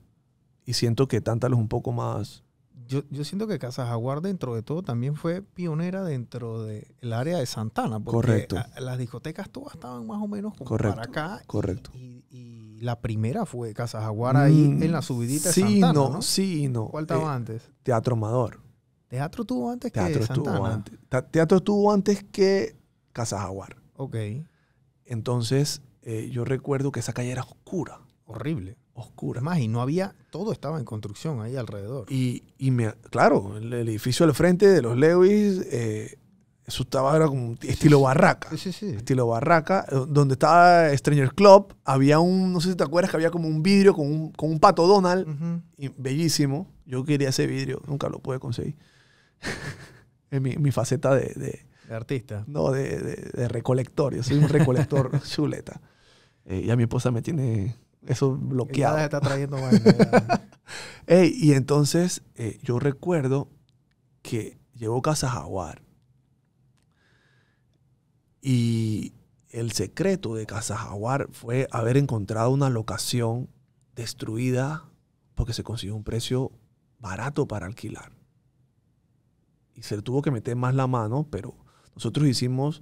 [0.66, 2.44] y siento que Tántalo es un poco más.
[2.90, 7.38] Yo, yo siento que Casa Jaguar dentro de todo también fue pionera dentro del área
[7.38, 8.00] de Santana.
[8.00, 8.58] Porque Correcto.
[8.58, 11.44] a- las discotecas todas estaban más o menos como Correcto, para acá.
[11.46, 11.92] correcto.
[11.94, 15.94] Y, y la primera fue Casa Jaguar ahí Mm, en la subidita de sí, Santana,
[15.94, 16.22] no, ¿no?
[16.24, 16.88] sí, no.
[16.88, 17.70] ¿Cuál estaba Eh, antes?
[17.84, 18.60] teatro Amador.
[19.08, 20.56] Teatro tuvo antes que Teatro Santana.
[20.58, 21.00] estuvo antes.
[21.32, 22.76] Teatro estuvo antes que
[23.14, 23.78] Casa Jaguar.
[23.98, 24.16] Ok.
[25.06, 28.00] Entonces, eh, yo recuerdo que esa calle era oscura.
[28.26, 28.78] Horrible.
[28.94, 29.40] Oscura.
[29.40, 32.06] Además, y no había, todo estaba en construcción ahí alrededor.
[32.12, 36.18] Y, y me, claro, el, el edificio al frente de los Lewis, eh,
[36.66, 38.50] eso estaba era como estilo barraca.
[38.52, 38.86] Sí, sí, sí.
[38.90, 39.86] Estilo barraca.
[39.92, 43.48] eh, Donde estaba Stranger Club, había un, no sé si te acuerdas, que había como
[43.48, 45.62] un vidrio con un, con un pato Donald, Ujú.
[45.78, 46.68] y bellísimo.
[46.86, 48.76] Yo quería ese vidrio, nunca lo pude conseguir.
[50.32, 52.44] en mi, mi faceta de, de- De artista.
[52.48, 54.14] no, de, de- de recolector.
[54.16, 55.82] Yo soy un recolector chuleta.
[56.46, 57.76] Eh, ya mi esposa me tiene
[58.06, 58.98] eso bloqueado.
[58.98, 59.58] está trayendo.
[61.08, 63.50] Ey, y entonces eh, yo recuerdo
[64.22, 65.82] que llegó Casa Jaguar
[68.42, 69.14] y
[69.50, 73.50] el secreto de Casa Jaguar fue haber encontrado una locación
[73.96, 74.90] destruida
[75.36, 76.52] porque se consiguió un precio
[77.00, 78.12] barato para alquilar.
[79.74, 81.56] Y se le tuvo que meter más la mano, pero
[81.96, 82.82] nosotros hicimos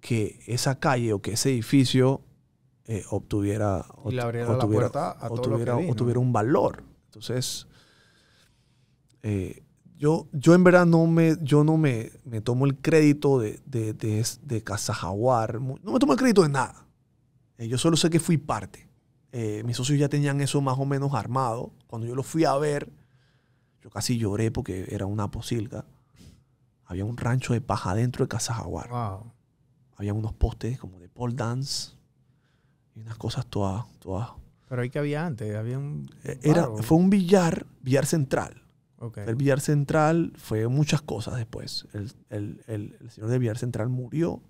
[0.00, 2.22] que esa calle o que ese edificio
[2.88, 6.18] eh, obtuviera, Y le obtu- abriera la obtuviera- puerta a todo lo que obtuviera- obtuviera
[6.20, 6.82] un valor.
[7.06, 7.66] Entonces,
[9.22, 9.62] eh,
[9.96, 13.92] yo, yo en verdad no me, yo no me, me tomo el crédito de, de,
[13.92, 15.60] de, Casa Jaguar.
[15.60, 16.86] No me tomo el crédito de nada.
[17.58, 18.86] Eh, yo solo sé que fui parte.
[19.64, 21.72] Mis socios ya tenían eso más o menos armado.
[21.86, 22.90] Cuando yo lo fui a ver,
[23.82, 25.84] yo casi lloré porque era una posilga.
[26.86, 28.88] Había un rancho de paja dentro de Casa Jaguar.
[28.88, 29.32] Wow.
[29.96, 31.90] Había unos postes como de pole dance
[32.98, 34.30] y unas cosas todas, todas.
[34.68, 36.10] Pero ahí que había antes, había un.
[36.24, 38.62] Eh, Era, fue un billar, billar central.
[38.98, 39.18] Ok.
[39.18, 41.86] El billar central fue muchas cosas después.
[41.92, 44.42] El, el- el- el señor del billar central murió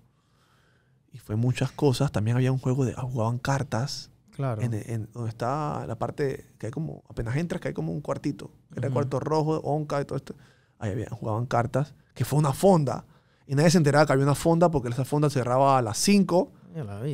[1.11, 2.11] y fue muchas cosas.
[2.11, 4.61] También había un juego de jugaban cartas Claro.
[4.61, 8.01] en, en donde está la parte que hay como apenas entras que hay como un
[8.01, 8.51] cuartito.
[8.71, 8.93] Era el Ujú.
[8.93, 10.33] cuarto rojo, onca y todo esto.
[10.79, 13.05] Ahí había, jugaban cartas, que fue una fonda.
[13.47, 16.37] Y nadie se enteraba que había una fonda porque esa fonda cerraba a las 5
[16.43, 16.58] Ya la vi.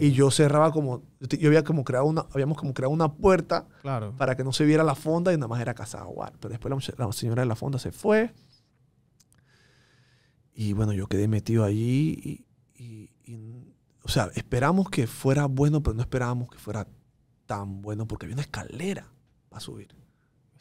[0.02, 4.14] Y yo cerraba como yo había como creado una habíamos como creado una puerta Claro.
[4.18, 6.06] para que no se viera la fonda y nada más era Casa.
[6.40, 8.34] Pero después la, señora de la fonda se fue.
[10.54, 12.46] Y bueno, yo quedé metido allí
[12.78, 16.88] y, y- y, o sea, esperamos que fuera bueno, pero no esperábamos que fuera
[17.46, 19.08] tan bueno porque había una escalera
[19.50, 19.88] para subir.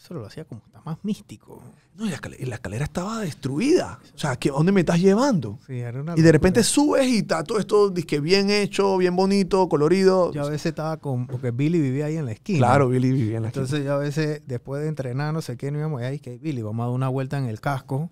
[0.04, 1.62] Eso lo hacía como está más místico.
[1.94, 4.00] No, y la escalera, y la escalera estaba destruida.
[4.14, 5.58] O sea, ¿qué- ¿a dónde me estás llevando?
[5.66, 9.16] Sí, era una Y de repente subes y está todo esto disque bien hecho, bien
[9.16, 10.30] bonito, colorido.
[10.32, 11.26] Yo a veces estaba con.
[11.26, 12.58] Porque Billy vivía ahí en la esquina.
[12.58, 13.64] Claro, Billy vivía en la esquina.
[13.64, 16.60] Entonces yo a veces, después de entrenar, no sé qué, no íbamos ahí, que Billy,
[16.60, 18.10] vamos a dar una vuelta en el casco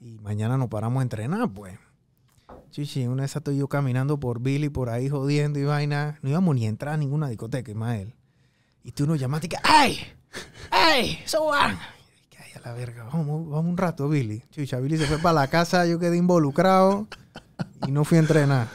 [0.00, 1.78] y mañana nos paramos a entrenar, pues.
[2.72, 6.18] Chichi, una vez estoy yo caminando por Billy, por ahí jodiendo y vaina.
[6.22, 8.14] No íbamos ni a entrar a ninguna discoteca, Ismael.
[8.82, 9.96] Y tú nos llamaste y que, ¡ay!
[10.70, 11.18] ¡Ay!
[11.26, 11.76] ¡Suban!
[12.38, 13.04] ¡ay, a la verga!
[13.04, 14.42] Vamos, vamos un rato, Billy.
[14.50, 17.06] Chicha, Billy se fue para la casa, yo quedé involucrado
[17.86, 18.68] y no fui a entrenar.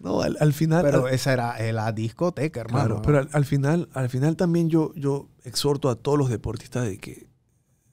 [0.00, 0.82] no, al, al final...
[0.82, 2.86] Pero al- esa era eh, la discoteca, hermano.
[2.86, 6.84] Claro, pero al, al final, al final también yo, yo exhorto a todos los deportistas
[6.86, 7.28] de que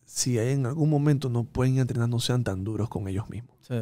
[0.05, 3.55] si hay en algún momento no pueden entrenar, no sean tan duros con ellos mismos.
[3.67, 3.75] Sí.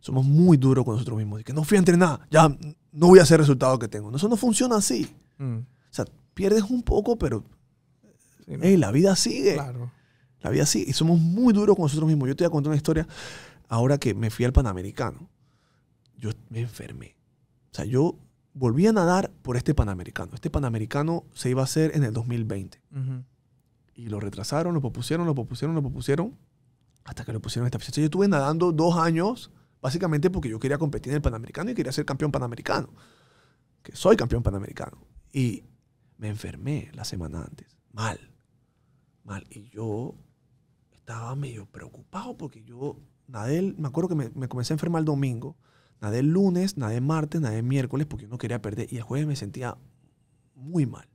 [0.00, 1.38] Somos muy duros con nosotros mismos.
[1.38, 2.48] De que no fui a entrenar, ya
[2.92, 4.14] no voy a hacer el resultado que tengo.
[4.16, 5.14] Eso no funciona así.
[5.38, 5.56] Mm.
[5.58, 7.44] O sea, pierdes un poco, pero
[8.46, 8.58] Sí, ¿no?
[8.62, 9.54] hey, la vida sigue.
[9.54, 9.92] Claro.
[10.40, 10.90] La vida sigue.
[10.90, 12.28] Y somos muy duros con nosotros mismos.
[12.28, 13.06] Yo te voy a contar una historia.
[13.68, 15.28] Ahora que me fui al Panamericano,
[16.16, 17.16] yo me enfermé.
[17.72, 18.18] O sea, yo
[18.54, 20.32] volví a nadar por este Panamericano.
[20.34, 22.80] Este Panamericano se iba a hacer en el 2020.
[22.92, 23.24] Ujú.
[23.94, 26.38] Y lo retrasaron, lo propusieron, lo propusieron, lo propusieron,
[27.04, 28.00] hasta que lo pusieron esta fecha.
[28.00, 31.92] Yo estuve nadando dos años, básicamente porque yo quería competir en el Panamericano y quería
[31.92, 32.88] ser campeón Panamericano.
[33.82, 34.98] que soy campeón panamericano.
[35.32, 35.64] Y
[36.18, 38.18] me enfermé la semana antes, mal,
[39.26, 39.44] mal.
[39.50, 40.14] Y yo
[40.92, 42.96] estaba medio preocupado porque yo
[43.28, 45.56] nadé, el- me acuerdo que me, me comencé a enfermar el domingo,
[46.00, 48.92] nadé el lunes, nadé el martes, nadé el miércoles porque yo no quería perder.
[48.92, 49.76] Y el jueves me sentía
[50.54, 51.08] muy mal.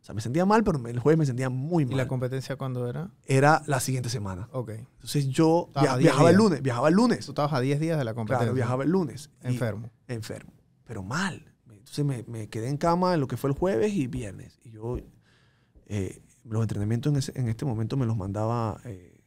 [0.00, 2.08] O sea, me sentía mal, pero el jueves me sentía muy ¿Y la mal.
[2.08, 3.10] competencia cuándo era?
[3.26, 4.48] Era la siguiente semana.
[4.52, 4.70] Ok.
[4.70, 7.26] Entonces yo via- viajaba el lunes, viajaba el lunes.
[7.26, 8.44] Tú estabas a 10 días de la competencia.
[8.46, 9.30] Claro, viajaba el lunes.
[9.42, 9.90] Enfermo.
[10.08, 10.52] enfermo,
[10.84, 11.44] pero mal.
[11.68, 14.58] Entonces me, me quedé en cama en lo que fue el jueves y viernes.
[14.64, 14.96] Y yo,
[15.86, 16.22] eh,
[16.52, 19.20] los entrenamientos en, ese- en este momento me los mandaba eh,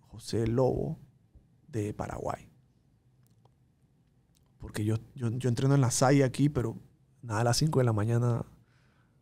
[0.00, 0.98] José Lobo
[1.68, 2.48] de Paraguay.
[4.58, 6.76] Porque yo, yo, yo entreno en la SAI aquí, pero
[7.22, 8.44] nada a las 5 de la mañana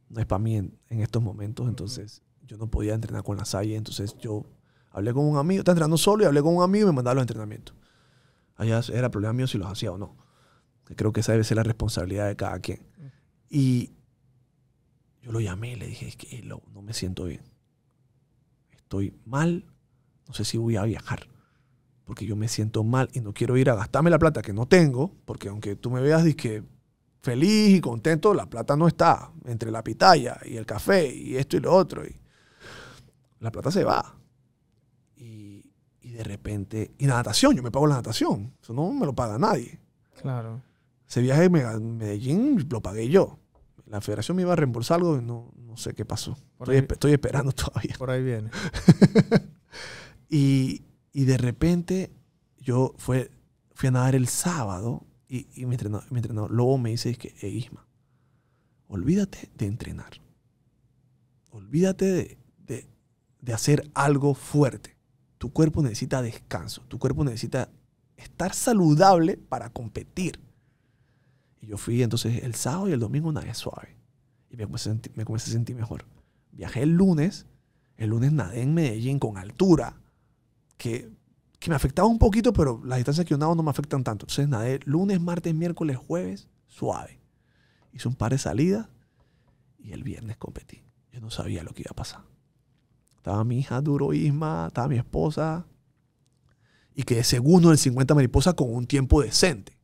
[0.09, 1.69] no es para mí en, en estos momentos.
[1.69, 3.75] Entonces yo no podía entrenar con la SAI.
[3.75, 4.45] Entonces yo
[4.91, 7.15] hablé con un amigo, estaba entrenando solo y hablé con un amigo y me mandaba
[7.17, 7.77] los entrenamientos.
[8.57, 10.17] Allá era problema mío si los hacía o no.
[10.97, 12.81] Creo que esa debe ser la responsabilidad de cada quien.
[13.51, 13.91] Y
[15.27, 17.41] yo lo llamé y le dije, es que "Hey, Lobo, no me siento bien.
[18.77, 19.65] Estoy mal,
[20.29, 21.27] no sé si voy a viajar.
[22.05, 24.67] Porque yo me siento mal y no quiero ir a gastarme la plata que no
[24.67, 26.23] tengo, porque aunque tú me veas
[27.23, 29.33] feliz y contento, la plata no está.
[29.47, 32.07] Entre la pitaya y el café y esto y lo otro.
[32.07, 32.15] Y
[33.41, 34.17] la plata se va.
[35.17, 35.73] Y,
[36.03, 38.55] y de repente, y la natación, yo me pago la natación.
[38.63, 39.81] Eso no me lo paga nadie.
[40.23, 40.63] Claro.
[41.09, 43.41] Ese viaje Mega- Medellín lo pagué yo.
[43.87, 46.37] La federación me iba a reembolsar algo y no, no sé qué pasó.
[46.59, 47.95] Estoy, ahí- espe- estoy esperando todavía.
[47.99, 48.51] Por ahí viene.
[50.29, 50.83] Y,
[51.13, 52.11] y de repente
[52.59, 53.31] yo fue,
[53.75, 57.35] fui a nadar el sábado y, y mi, entrenador, mi entrenador Lobo me dice que,
[57.41, 57.87] "Ey, Isma,
[58.89, 60.21] olvídate de entrenar.
[61.51, 62.89] Olvídate de, de-
[63.41, 64.97] de hacer algo fuerte.
[65.39, 66.83] Tu cuerpo necesita descanso.
[66.89, 67.71] Tu cuerpo necesita
[68.17, 70.41] estar saludable para competir.
[71.61, 73.97] Y yo fui entonces el sábado y el domingo nadé suave.
[74.51, 76.05] Y me comencé, me a sentir mejor.
[76.53, 77.47] Viajé el lunes.
[77.97, 79.97] El lunes nadé en Medellín con altura.
[80.77, 81.11] Que,
[81.59, 84.25] que me afectaba un poquito, pero las distancias que yo nado no me afectan tanto.
[84.25, 87.21] Entonces nadé lunes, martes, miércoles, jueves, suave.
[87.93, 88.89] Hice un par de salidas
[89.79, 90.83] y el viernes competí.
[91.13, 92.23] Yo no sabía lo que iba a pasar.
[93.17, 95.67] Estaba mi hija Duro Isma, estaba mi esposa.
[96.95, 99.77] Y quedé segundo en el 50 mariposa con un tiempo decente.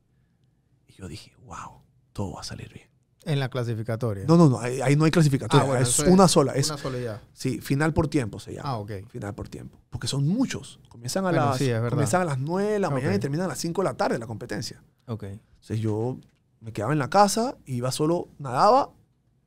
[0.86, 1.82] Y yo dije, wow,
[2.12, 2.88] todo va a salir bien.
[3.24, 4.24] En la clasificatoria.
[4.26, 5.62] No, no, no, ahí, ahí no hay clasificatoria.
[5.62, 6.52] Ah, bueno, es una sola.
[6.54, 7.22] Es, Una sola ya.
[7.32, 8.68] Sí, final por tiempo se llama.
[8.68, 8.90] Ah, ok.
[9.08, 9.78] Final por tiempo.
[9.90, 10.80] Porque son muchos.
[10.88, 13.18] Comienzan a, Bueno, las, sí, es comienzan a las 9 de la mañana Ok.
[13.18, 14.82] y terminan a las 5 de la tarde la competencia.
[15.06, 15.22] Ok.
[15.24, 16.18] Entonces yo
[16.58, 18.90] me quedaba en la casa, iba solo, nadaba,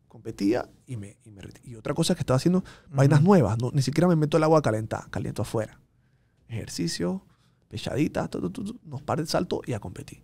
[0.07, 3.57] competía y me, y me Y otra cosa que estaba haciendo, vainas nuevas.
[3.61, 5.81] No, ni siquiera me meto el agua calentada, caliento afuera.
[6.47, 7.25] Ejercicio,
[7.67, 10.23] pechadita, tu, tu, tu, unos par de saltos y a competir.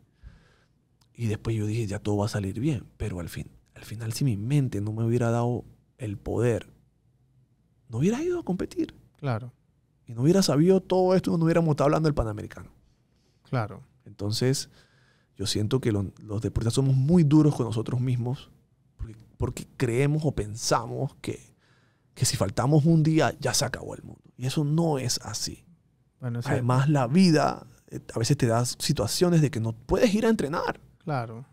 [1.13, 2.85] Y después yo dije, ya todo va a salir bien.
[2.97, 5.65] Pero al, fin, al final, si mi mente no me hubiera dado
[5.97, 6.71] el poder,
[7.89, 8.95] no hubiera ido a competir.
[9.17, 9.51] Claro.
[10.07, 12.71] Y no hubiera sabido todo esto, no hubiéramos estado hablando del Panamericano.
[13.43, 13.83] Claro.
[14.05, 14.69] Entonces,
[15.37, 18.49] yo siento que lo- los deportistas somos muy duros con nosotros mismos
[18.97, 21.39] porque, porque creemos o pensamos que,
[22.13, 24.21] que si faltamos un día ya se acabó el mundo.
[24.37, 25.65] Y eso no es así.
[26.19, 26.49] Bueno, sí.
[26.51, 30.29] Además, la vida eh, a veces te da situaciones de que no puedes ir a
[30.29, 30.79] entrenar.
[31.03, 31.45] Claro.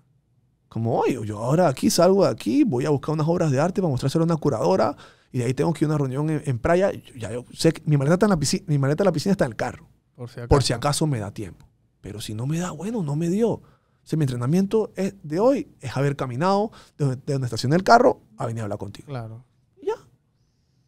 [0.68, 3.80] Como hoy, yo ahora aquí salgo de aquí, voy a buscar unas obras de arte
[3.80, 4.94] para mostrárselo a una curadora
[5.32, 6.92] y de ahí tengo que ir a una reunión en, en playa.
[6.92, 9.12] Yo- Ya yo sé que mi maleta, está en la piscina, mi maleta en la
[9.12, 10.48] piscina está en el carro Por si acaso.
[10.48, 11.66] por si acaso me da tiempo.
[12.00, 13.48] Pero si no me da, bueno, no me dio.
[13.50, 13.62] O
[14.04, 17.82] sea, mi entrenamiento es de hoy es haber caminado de donde, de donde estacioné el
[17.82, 19.06] carro a venir a hablar contigo.
[19.08, 19.44] Claro.
[19.82, 19.94] Ya.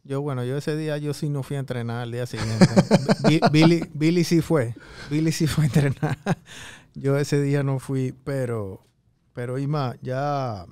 [0.03, 2.65] Yo, bueno, yo ese día yo sí no fui a entrenar al día siguiente.
[3.27, 4.73] Bi- Billy, Billy sí fue.
[5.09, 6.17] Billy sí fue a entrenar.
[6.95, 8.83] Yo ese día no fui, pero,
[9.33, 10.65] pero Ima, ya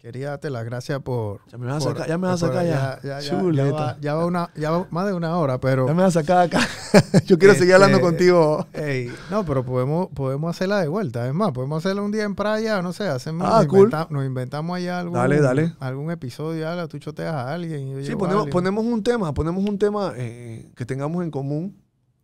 [0.00, 1.40] quería darte las gracias por.
[1.50, 2.98] Ya me vas a sacar, ya me vas a sacar ya.
[3.02, 5.86] Ya, ya, ya, va, ya va una, ya va más de una hora, pero.
[5.86, 6.60] Ya me vas a sacar acá.
[7.26, 8.66] Yo quiero seguir hablando Este, contigo.
[8.72, 11.26] Ey, no, pero podemos, podemos hacerla de vuelta.
[11.28, 13.80] Es más, podemos hacerla un día en playa, no sé, hacemos, Ah, nos, cool.
[13.90, 15.74] inventa- nos inventamos allá algún, Dale, dale.
[15.80, 17.88] algún episodio, ya, tú choteas a alguien.
[18.02, 18.52] Sí, llevo a ponemos, alguien.
[18.52, 21.76] ponemos un tema, ponemos un tema eh, que tengamos en común.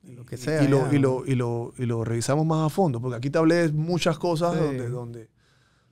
[0.09, 2.68] Lo que Y- sea, Y lo, y, lo, y, lo, y lo revisamos más a
[2.68, 3.00] fondo.
[3.00, 4.61] Porque aquí te hablé de muchas cosas Sí.
[4.61, 5.30] donde, donde,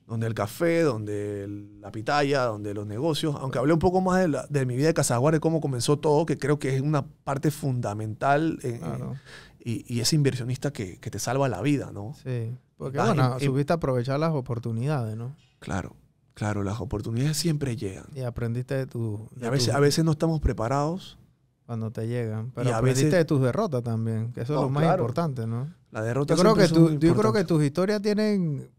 [0.06, 3.34] donde el café, donde el- la pitaya, donde los negocios.
[3.40, 5.98] Aunque hablé un poco más de, la- de mi vida de Casaguar, de cómo comenzó
[5.98, 9.16] todo, que creo que es una parte fundamental en- Claro,
[9.64, 12.14] y, y ese inversionista que, que te salva la vida, ¿no?
[12.22, 12.52] sí.
[12.76, 15.36] Porque, Vas bueno, en- en- supiste aprovechar las oportunidades, ¿no?
[15.60, 15.94] Claro,
[16.34, 18.06] claro, las oportunidades siempre llegan.
[18.12, 19.28] Y aprendiste de tu...
[19.36, 21.16] Y de a veces, a veces no estamos preparados.
[21.66, 22.50] Cuando te llegan.
[22.54, 25.02] Pero a aprendiste veces- de tus derrotas también, que eso No, es lo más claro.
[25.02, 25.72] importante, ¿no?
[25.90, 28.70] La derrota Yo creo, que muy yo creo que tus historias tienen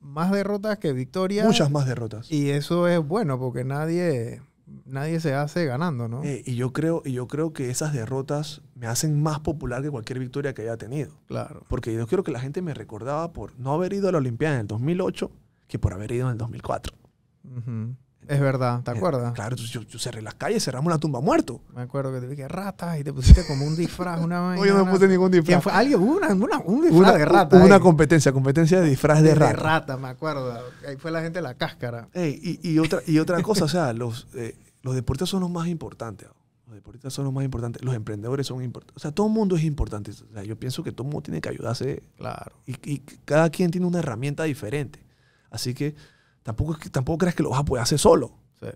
[0.00, 1.46] más derrotas que victorias.
[1.46, 2.30] Muchas más derrotas.
[2.30, 4.42] Y eso es bueno porque nadie,
[4.84, 6.22] nadie se hace ganando, ¿no?
[6.24, 9.90] Eh, y, yo creo, y yo creo que esas derrotas me hacen más popular que
[9.90, 11.12] cualquier victoria que haya tenido.
[11.26, 11.64] claro.
[11.68, 14.54] Porque yo quiero que la gente me recordaba por no haber ido a la Olimpiada
[14.56, 15.30] en el 2008
[15.68, 16.94] que por haber ido en el 2004.
[17.44, 17.94] Ujú.
[18.28, 19.32] Es verdad, ¿te Eh, acuerdas?
[19.34, 21.60] Claro, entonces yo, yo cerré las calles, cerramos la tumba muerto.
[21.74, 24.60] Me acuerdo que te dije ratas y te pusiste como un disfraz, una vaina.
[24.60, 25.62] No, yo no puse ningún ¿Quién disfraz.
[25.62, 25.72] fue?
[25.72, 27.56] Alguien, una, una- un disfraz Una, de rata.
[27.56, 27.80] hubo una ahí.
[27.80, 29.52] competencia, competencia de disfraz de de rata.
[29.54, 30.56] rata, me acuerdo.
[30.88, 32.08] Ahí fue la gente de la cáscara.
[32.14, 35.50] Ey, y, y otra, y otra cosa, o sea, los, eh, los deportistas son los
[35.50, 36.28] más importantes.
[36.66, 37.82] Los deportistas son los más importantes.
[37.84, 38.96] Los emprendedores son importantes.
[38.96, 40.10] O sea, todo el mundo es importante.
[40.12, 42.52] O sea, yo pienso que todo el mundo tiene que ayudarse Claro.
[42.66, 45.04] y, y cada quien tiene una herramienta diferente.
[45.50, 45.94] Así que
[46.42, 48.32] tampoco, tampoco creas que lo vas a poder hacer solo.
[48.60, 48.66] Sí,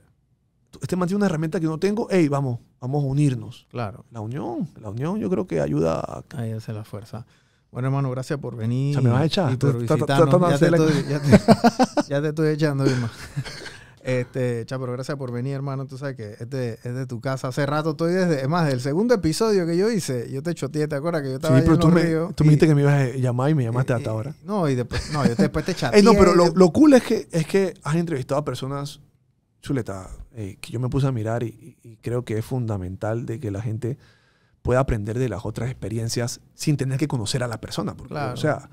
[0.82, 2.06] Este man tiene una herramienta que yo no tengo.
[2.10, 3.66] Hey, vamos, vamos a unirnos.
[3.70, 4.04] claro.
[4.10, 6.22] La unión, la unión yo creo que ayuda a...
[6.36, 7.26] Ahí hace la fuerza.
[7.72, 8.96] Bueno, hermano, gracias por venir.
[8.96, 9.52] O sea, me vas a echar.
[9.52, 10.50] y por visitarnos.
[12.08, 13.10] Ya te estoy- echando, Irma.
[14.06, 15.86] Este, Chapo, gracias por venir, hermano.
[15.86, 17.48] Tú sabes que este es de tu casa.
[17.48, 20.86] Hace rato estoy desde, es más, del segundo episodio que yo hice, yo te choteé,
[20.86, 22.02] ¿te acuerdas que yo Sí, estaba ahí pero en tú me,
[22.34, 24.34] tú me dijiste que me ibas a llamar y me llamaste y- hasta y- ahora.
[24.44, 25.98] No, y después, no, yo después te chateé.
[25.98, 29.00] Ey, no, pero lo, lo cool es que, es que has entrevistado a personas,
[29.60, 33.50] chuleta, eh, que yo me puse a mirar y creo que es fundamental de que
[33.50, 33.98] la gente
[34.62, 37.96] pueda aprender de las otras experiencias sin tener que conocer a la persona.
[37.96, 38.34] Porque, Claro.
[38.34, 38.70] O sea,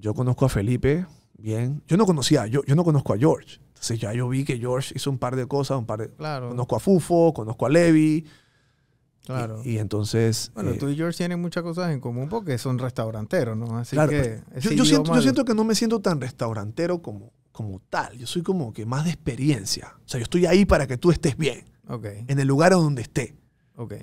[0.00, 1.82] yo conozco a Felipe, bien.
[1.88, 3.58] Yo no conocía, yo, yo no conozco a George.
[3.78, 6.10] Entonces ya yo vi que George hizo un par de cosas, un par de...
[6.10, 8.24] Claro, Conozco a Fufo, conozco a Levi.
[9.24, 9.60] claro.
[9.64, 10.50] Y, y entonces...
[10.54, 13.78] bueno, eh, tú y George tienen muchas cosas en común porque son restauranteros, ¿no?
[13.78, 16.20] Así Claro, que ese yo, yo siento, idioma- yo siento que no me siento tan
[16.20, 18.16] restaurantero como, como tal.
[18.18, 19.94] Yo soy como que más de experiencia.
[20.04, 23.02] O sea, yo estoy ahí para que tú estés bien, Ok, en el lugar donde
[23.02, 23.36] esté.
[23.76, 23.94] ok.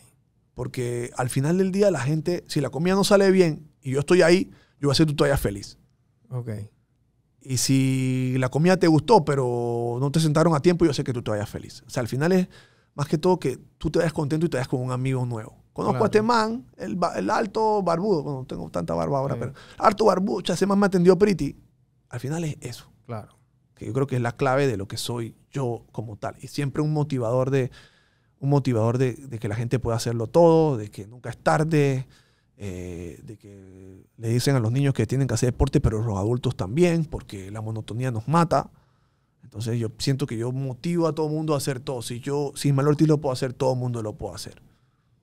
[0.53, 3.99] Porque al final del día la gente, si la comida no sale bien y yo
[3.99, 4.49] estoy ahí,
[4.79, 5.77] yo voy a tú te vayas feliz.
[6.29, 6.49] Ok,
[7.47, 11.13] Y si la comida te gustó, pero no te sentaron a tiempo, yo sé que
[11.13, 11.83] tú te vayas feliz.
[11.85, 12.47] O sea, al final es
[12.95, 15.55] más que todo que tú te vayas contento y te vayas con un amigo nuevo.
[15.73, 16.05] Conozco Claro.
[16.05, 19.39] a este man, el, el alto barbudo, bueno, no tengo tanta barba ahora, Sí.
[19.41, 21.55] pero alto barbudo, ese man me atendió pretty.
[22.09, 23.37] Al final es eso, claro.
[23.75, 26.35] que yo creo que es la clave de lo que soy yo como tal.
[26.41, 27.71] Y siempre un motivador de,
[28.39, 32.07] un motivador de, de que la gente pueda hacerlo todo, de que nunca es tarde,
[32.57, 36.17] eh, de que le dicen a los niños que tienen que hacer deporte, pero los
[36.17, 38.71] adultos también, porque la monotonía nos mata.
[39.43, 42.01] Entonces yo siento que yo motivo a todo el mundo a hacer todo.
[42.01, 44.61] Si yo, si Ismael Ortiz lo puedo hacer, todo el mundo lo puede hacer.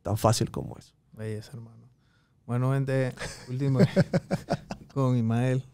[0.02, 0.94] Tan fácil como eso.
[1.12, 1.82] Belleza, hermano.
[2.46, 3.14] Bueno, gente,
[3.48, 3.80] último
[4.94, 5.64] con Ismael.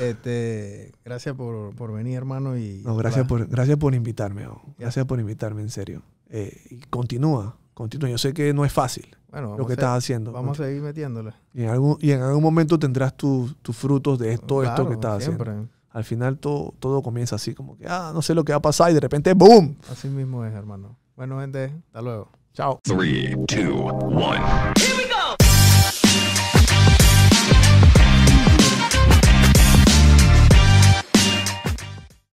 [0.00, 2.56] Este, gracias por, por venir, hermano.
[2.58, 4.46] Y No, gracias, por, gracias por invitarme.
[4.46, 4.62] oh.
[4.78, 6.02] Gracias por invitarme, en serio.
[6.28, 8.10] Eh, y continúa, continúa.
[8.10, 10.32] Yo sé que no es fácil bueno, lo que a- estás haciendo.
[10.32, 11.32] Vamos a seguir metiéndole.
[11.54, 14.94] Y en algún, y en algún momento tendrás tus tus frutos de todo esto que
[14.94, 15.50] estás siempre.
[15.50, 15.72] haciendo.
[15.90, 18.62] Al final todo, todo comienza así, como que, ah, no sé lo que va a
[18.62, 19.76] pasar y de repente, ¡boom!
[19.90, 20.96] Así mismo es, hermano.
[21.16, 22.28] Bueno, gente, hasta luego.
[22.52, 22.78] Chao.
[22.84, 24.40] Three, two, one.